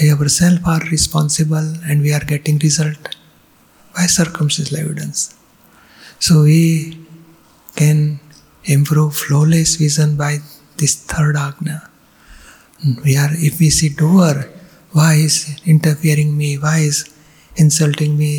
We 0.00 0.12
ourselves 0.12 0.60
are 0.64 0.80
responsible 0.92 1.74
and 1.88 2.02
we 2.02 2.12
are 2.12 2.24
getting 2.24 2.58
result 2.58 3.16
by 3.96 4.06
circumstantial 4.06 4.78
evidence. 4.78 5.34
So 6.20 6.44
we 6.44 6.98
can 7.74 8.20
improve 8.64 9.16
flawless 9.16 9.74
vision 9.74 10.16
by 10.16 10.38
this 10.82 10.94
third 11.12 11.36
agna. 11.48 11.78
We 13.04 13.16
are 13.22 13.32
if 13.48 13.60
we 13.60 13.70
see 13.78 13.90
doer, 14.02 14.36
why 14.98 15.14
is 15.28 15.36
interfering 15.64 16.30
me, 16.36 16.50
why 16.64 16.78
is 16.90 16.98
insulting 17.64 18.18
me? 18.22 18.32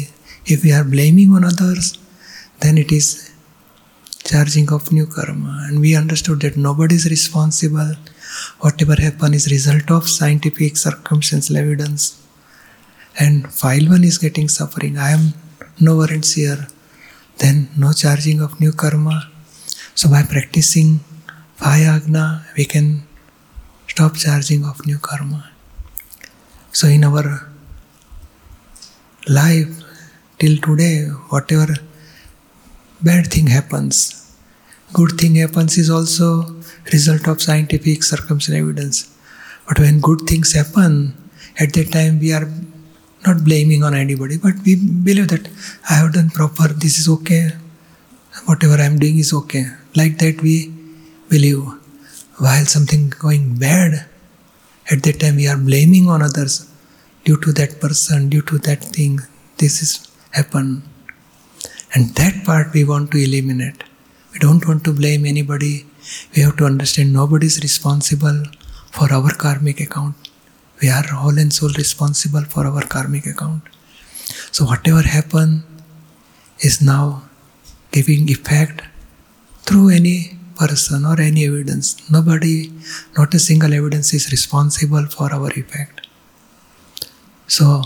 If 0.45 0.63
we 0.65 0.71
are 0.77 0.83
blaming 0.95 1.29
on 1.35 1.45
others, 1.51 1.97
then 2.59 2.77
it 2.77 2.91
is 2.91 3.07
charging 4.31 4.67
of 4.77 4.91
new 4.97 5.07
karma. 5.15 5.53
And 5.67 5.79
we 5.79 5.95
understood 5.95 6.41
that 6.41 6.57
nobody 6.57 6.95
is 6.95 7.05
responsible. 7.09 7.93
Whatever 8.59 8.95
happen 9.05 9.33
is 9.33 9.49
result 9.57 9.89
of 9.97 10.09
scientific 10.09 10.75
circumstantial 10.75 11.57
evidence. 11.63 12.03
And 13.17 13.53
file 13.61 13.87
one 13.95 14.03
is 14.03 14.17
getting 14.17 14.49
suffering. 14.49 14.97
I 14.97 15.11
am 15.11 15.33
no 15.79 15.95
warrants 15.95 16.33
here. 16.33 16.67
Then 17.37 17.69
no 17.77 17.93
charging 17.93 18.41
of 18.41 18.59
new 18.59 18.73
karma. 18.73 19.29
So 19.95 20.09
by 20.09 20.23
practicing 20.23 20.99
Agna, 21.61 22.45
we 22.57 22.65
can 22.65 23.03
stop 23.87 24.15
charging 24.15 24.65
of 24.65 24.85
new 24.85 24.97
karma. 24.97 25.51
So 26.71 26.87
in 26.87 27.03
our 27.03 27.49
life 29.27 29.83
till 30.39 30.57
today, 30.57 31.05
whatever 31.29 31.75
bad 33.01 33.27
thing 33.27 33.47
happens, 33.47 34.35
good 34.91 35.11
thing 35.11 35.35
happens 35.35 35.77
is 35.77 35.89
also 35.89 36.55
result 36.91 37.27
of 37.27 37.41
scientific 37.41 38.03
circumstantial 38.03 38.69
evidence. 38.69 39.15
But 39.67 39.79
when 39.79 40.01
good 40.01 40.21
things 40.21 40.53
happen, 40.53 41.15
at 41.59 41.73
that 41.73 41.91
time 41.91 42.19
we 42.19 42.33
are 42.33 42.49
not 43.25 43.43
blaming 43.45 43.83
on 43.83 43.93
anybody, 43.93 44.37
but 44.37 44.53
we 44.65 44.75
believe 44.75 45.29
that 45.29 45.47
I 45.89 45.93
have 45.93 46.13
done 46.13 46.29
proper, 46.29 46.67
this 46.67 46.97
is 46.97 47.07
okay, 47.07 47.51
whatever 48.45 48.75
I 48.75 48.85
am 48.85 48.99
doing 48.99 49.19
is 49.19 49.31
okay. 49.33 49.65
Like 49.95 50.17
that 50.17 50.41
we 50.41 50.73
While 51.33 52.65
something 52.65 53.09
going 53.09 53.55
bad, 53.57 54.05
at 54.91 55.01
that 55.01 55.19
time 55.19 55.37
we 55.37 55.47
are 55.47 55.57
blaming 55.57 56.07
on 56.07 56.21
others 56.21 56.69
due 57.25 57.37
to 57.37 57.51
that 57.53 57.81
person, 57.81 58.29
due 58.29 58.43
to 58.43 58.59
that 58.59 58.83
thing, 58.83 59.19
this 59.57 59.81
is 59.81 60.07
happened. 60.29 60.83
And 61.95 62.13
that 62.15 62.45
part 62.45 62.71
we 62.73 62.83
want 62.83 63.09
to 63.13 63.17
eliminate. 63.17 63.83
We 64.31 64.37
don't 64.37 64.67
want 64.67 64.83
to 64.83 64.93
blame 64.93 65.25
anybody. 65.25 65.87
We 66.35 66.43
have 66.43 66.57
to 66.57 66.65
understand 66.65 67.13
nobody 67.13 67.47
is 67.47 67.59
responsible 67.63 68.43
for 68.91 69.11
our 69.11 69.33
karmic 69.33 69.79
account. 69.79 70.15
We 70.83 70.89
are 70.89 71.03
whole 71.03 71.39
and 71.39 71.51
soul 71.51 71.71
responsible 71.75 72.43
for 72.43 72.67
our 72.67 72.83
karmic 72.83 73.25
account. 73.25 73.63
So 74.51 74.65
whatever 74.65 75.01
happened 75.01 75.63
is 76.59 76.79
now 76.79 77.23
giving 77.91 78.29
effect 78.29 78.83
through 79.63 79.89
any 79.89 80.37
person 80.55 81.05
or 81.05 81.19
any 81.19 81.45
evidence. 81.45 82.09
Nobody, 82.09 82.71
not 83.17 83.33
a 83.33 83.39
single 83.39 83.73
evidence 83.73 84.13
is 84.13 84.31
responsible 84.31 85.05
for 85.05 85.33
our 85.33 85.49
effect. 85.51 86.07
So 87.47 87.83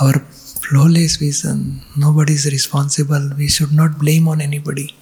our 0.00 0.18
flawless 0.64 1.16
vision, 1.16 1.82
nobody 1.96 2.34
is 2.34 2.46
responsible. 2.46 3.30
We 3.36 3.48
should 3.48 3.72
not 3.72 3.98
blame 3.98 4.28
on 4.28 4.40
anybody. 4.40 4.94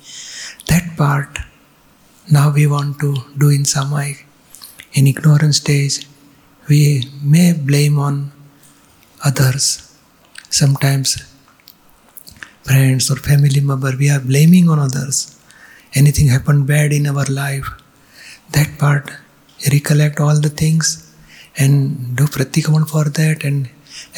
That 0.67 0.97
part 0.97 1.39
now 2.31 2.51
we 2.51 2.67
want 2.67 3.01
to 3.01 3.17
do 3.37 3.49
in 3.49 3.63
Samayik. 3.63 4.25
In 4.93 5.07
ignorance 5.07 5.59
stage, 5.59 6.07
we 6.69 7.05
may 7.23 7.53
blame 7.53 7.99
on 7.99 8.33
others. 9.25 9.97
Sometimes 10.51 11.23
friends 12.65 13.11
or 13.11 13.17
family 13.17 13.61
member, 13.61 13.93
we 13.97 14.11
are 14.11 14.21
blaming 14.21 14.69
on 14.69 14.79
others. 14.79 15.38
Anything 15.95 16.29
happened 16.29 16.67
bad 16.67 16.93
in 16.93 17.07
our 17.07 17.25
life, 17.25 17.69
that 18.53 18.79
part, 18.79 19.11
recollect 19.73 20.21
all 20.21 20.41
the 20.41 20.49
things 20.49 21.13
and 21.57 22.17
do 22.17 22.25
pratikraman 22.25 22.89
for 22.89 23.05
that 23.05 23.45
and 23.45 23.69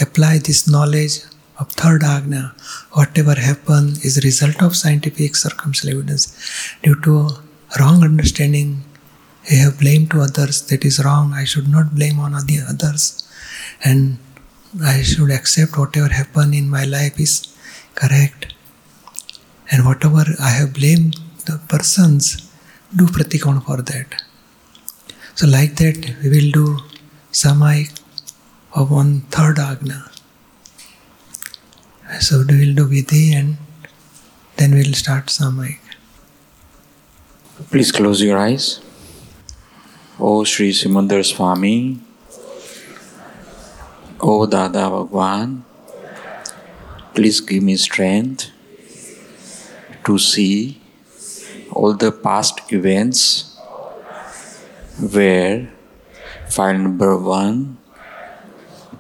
apply 0.01 0.39
this 0.39 0.69
knowledge 0.69 1.21
of 1.59 1.71
third 1.73 2.03
agna. 2.03 2.55
Whatever 2.93 3.35
happened 3.35 4.05
is 4.05 4.19
a 4.19 4.21
result 4.21 4.63
of 4.63 4.77
scientific 4.77 5.37
circumstantial 5.37 5.99
evidence. 5.99 6.77
Due 6.83 7.01
to 7.03 7.31
wrong 7.79 8.03
understanding, 8.03 8.83
I 9.51 9.55
have 9.55 9.79
blame 9.79 10.07
to 10.09 10.21
others. 10.21 10.63
That 10.67 10.85
is 10.85 11.03
wrong. 11.05 11.33
I 11.33 11.45
should 11.45 11.69
not 11.69 11.95
blame 11.95 12.21
on 12.21 12.33
the 12.47 12.61
others. 12.69 13.27
And 13.83 14.19
I 14.85 15.03
should 15.03 15.31
accept 15.31 15.79
whatever 15.79 16.09
happened 16.09 16.55
in 16.55 16.69
my 16.69 16.85
life 16.85 17.19
is 17.19 17.55
correct. 17.95 18.55
And 19.73 19.87
whatever 19.87 20.25
I 20.41 20.51
have 20.51 20.75
blamed 20.75 21.17
the 21.45 21.59
persons, 21.69 22.51
do 22.95 23.07
pratikraman 23.07 23.65
for 23.65 23.83
that. 23.83 24.23
So 25.35 25.47
like 25.47 25.77
that 25.77 26.15
we 26.23 26.29
will 26.29 26.51
do 26.51 26.79
samayik 27.33 28.01
of 28.75 28.91
one 28.91 29.21
third 29.37 29.59
agna. 29.59 30.11
So 32.21 32.45
we 32.49 32.67
will 32.67 32.75
do 32.75 32.87
vidhi 32.87 33.33
and 33.33 33.57
then 34.57 34.75
we'll 34.75 34.95
start 34.95 35.27
samayik. 35.27 35.79
Please 37.71 37.93
close 37.93 38.23
your 38.23 38.39
eyes. 38.39 38.81
O 40.19 40.45
Sri 40.45 40.71
Simandar 40.73 41.25
Swami, 41.25 41.99
O 44.21 44.47
Dada 44.47 44.91
Bhagwan, 44.91 45.65
please 47.15 47.41
give 47.41 47.63
me 47.63 47.77
strength 47.77 48.51
to 50.05 50.19
see 50.19 50.81
all 51.73 51.95
the 51.95 52.13
past 52.13 52.61
events 52.73 53.57
where 55.15 55.73
file 56.49 56.79
number 56.79 57.17
one 57.17 57.79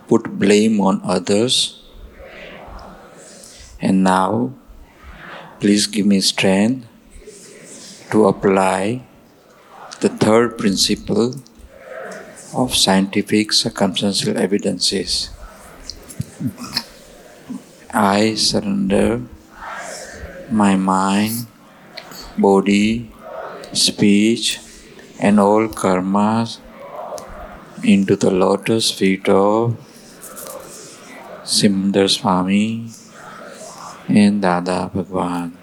put 0.09 0.25
blame 0.39 0.81
on 0.81 1.01
others 1.05 1.83
and 3.81 4.05
now 4.05 4.53
please 5.61 5.87
give 5.87 6.07
me 6.07 6.21
strength 6.21 6.87
to 8.11 8.27
apply 8.27 9.03
the 10.01 10.09
third 10.09 10.57
principle 10.59 11.35
of 12.55 12.75
scientific 12.75 13.53
circumstantial 13.53 14.37
evidences. 14.37 15.31
I 17.93 18.35
surrender 18.35 19.23
my 20.51 20.75
mind, 20.75 21.47
body, 22.39 23.11
speech, 23.73 24.61
and 25.19 25.39
all 25.39 25.69
karmas 25.69 26.59
into 27.85 28.17
the 28.17 28.31
lotus 28.31 28.91
feet 28.91 29.29
of 29.29 29.77
Simandar 31.45 32.09
Swami 32.09 32.89
and 34.09 34.43
Dada 34.43 34.91
Bhagwan. 34.93 35.57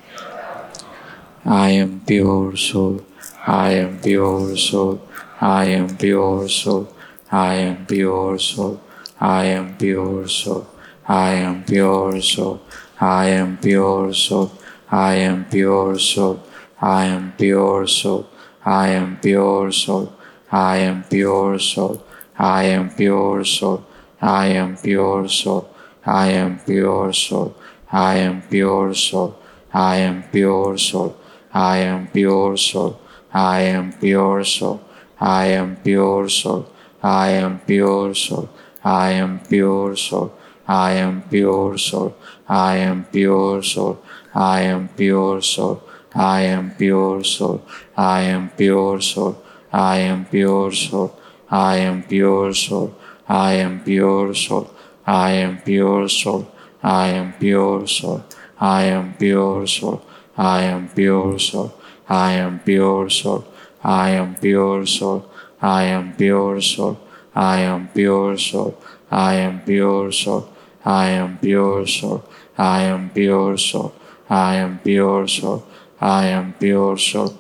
I 1.45 1.69
am 1.71 2.01
pure 2.05 2.55
soul, 2.57 3.05
I 3.45 3.71
am 3.71 3.99
pure 3.99 4.57
soul, 4.57 5.01
I 5.39 5.65
am 5.65 5.95
pure 5.95 6.49
soul, 6.49 6.93
I 7.31 7.53
am 7.53 7.85
pure 7.85 8.37
soul, 8.37 8.81
I 9.19 9.45
am 9.45 9.77
pure 9.77 10.27
soul, 10.27 10.67
I 11.07 11.33
am 11.33 11.63
pure 11.63 12.21
soul, 12.21 12.61
I 12.99 13.27
am 13.29 13.57
pure 13.57 14.13
soul, 14.13 14.51
I 14.91 15.13
am 15.15 15.45
pure 15.45 15.97
soul. 15.99 16.43
I 16.81 17.05
am 17.05 17.33
pure 17.37 17.87
soul. 17.87 18.27
I 18.65 18.89
am 18.89 19.17
pure 19.17 19.71
soul. 19.71 20.13
I 20.51 20.77
am 20.77 21.03
pure 21.03 21.57
soul. 21.59 22.03
I 22.37 22.63
am 22.65 22.89
pure 22.89 23.43
soul. 23.43 23.85
I 24.21 24.47
am 24.47 24.77
pure 24.77 25.27
soul. 25.27 25.69
I 26.05 26.27
am 26.27 26.59
pure 26.59 27.13
soul. 27.13 27.55
I 27.91 28.17
am 28.17 28.41
pure 28.41 28.93
soul. 28.93 29.35
I 29.73 29.97
am 29.97 30.23
pure 30.31 30.77
soul. 30.77 31.15
I 31.53 31.77
am 31.79 32.07
pure 32.07 32.57
soul. 32.57 32.99
I 33.33 33.59
am 33.61 33.91
pure 33.93 34.43
soul. 34.43 34.81
I 35.23 35.45
am 35.47 35.77
pure 35.77 36.27
soul. 36.29 36.67
I 37.03 37.29
am 37.31 37.59
pure 37.59 38.15
soul. 38.15 38.49
I 38.83 39.11
am 39.11 39.39
pure 39.49 39.95
soul. 39.95 40.33
I 40.67 40.91
am 40.93 41.21
pure 41.23 41.77
soul. 41.77 42.15
I 42.47 42.75
am 42.77 43.05
pure 43.05 43.63
soul. 43.63 44.03
I 44.35 44.61
am 44.61 44.89
pure 44.89 45.41
soul. 45.41 45.86
I 46.17 46.41
am 46.41 46.71
pure 46.71 47.23
soul. 47.23 47.61
I 47.95 48.21
am 48.21 48.49
pure 48.49 48.99
soul. 49.01 49.43
I 49.71 49.97
am 49.99 50.25
pure 50.25 50.71
soul. 50.71 51.15
I 51.49 51.77
am 51.77 52.01
pure 52.01 52.53
soul. 52.53 52.95
I 53.29 53.53
am 53.53 53.81
pure 53.81 54.33
soul. 54.33 54.67
I 55.05 55.31
am 55.33 55.59
pure 55.59 56.09
soul. 56.09 56.47
I 56.81 57.09
am 57.09 57.33
pure 57.33 57.85
soul. 57.87 58.25
I 58.59 58.83
am 58.85 59.13
pure 59.13 59.67
soul. 59.67 60.01
I 60.35 60.63
am 60.63 60.89
pure 60.89 61.37
soul. 61.37 61.73
I 62.09 62.31
am 62.41 62.59
pure 62.65 63.09
soul. 63.09 63.45
I 63.83 64.13
am 64.13 64.33
pure 64.33 64.85
soul. 64.87 65.23
I 65.61 65.83
am 65.83 66.13
pure 66.15 66.59
soul. 66.59 66.97
I 67.35 67.59
am 67.61 67.87
pure 67.93 68.37
soul. 68.37 68.73
I 69.11 69.33
am 69.33 69.59
pure 69.59 70.11
soul. 70.11 70.49
I 70.83 71.09
am 71.11 71.37
pure 71.37 71.85
soul. 71.85 72.23
I 72.57 72.81
am 72.83 73.09
pure 73.11 73.57
soul. 73.57 73.93
I 74.29 74.55
am 74.55 74.79
pure 74.79 75.27
soul. 75.27 75.63
I 75.99 76.25
am 76.27 76.53
pure 76.53 76.97
soul. 76.97 77.33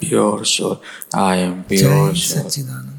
Pure 0.00 0.44
soul. 0.44 0.80
I 1.14 1.36
am 1.36 1.64
Jai 1.68 1.68
pure 1.68 2.14
soul. 2.14 2.44
Sachidanand. 2.44 2.44
Jai 2.44 2.50
Sachidanand. 2.50 2.91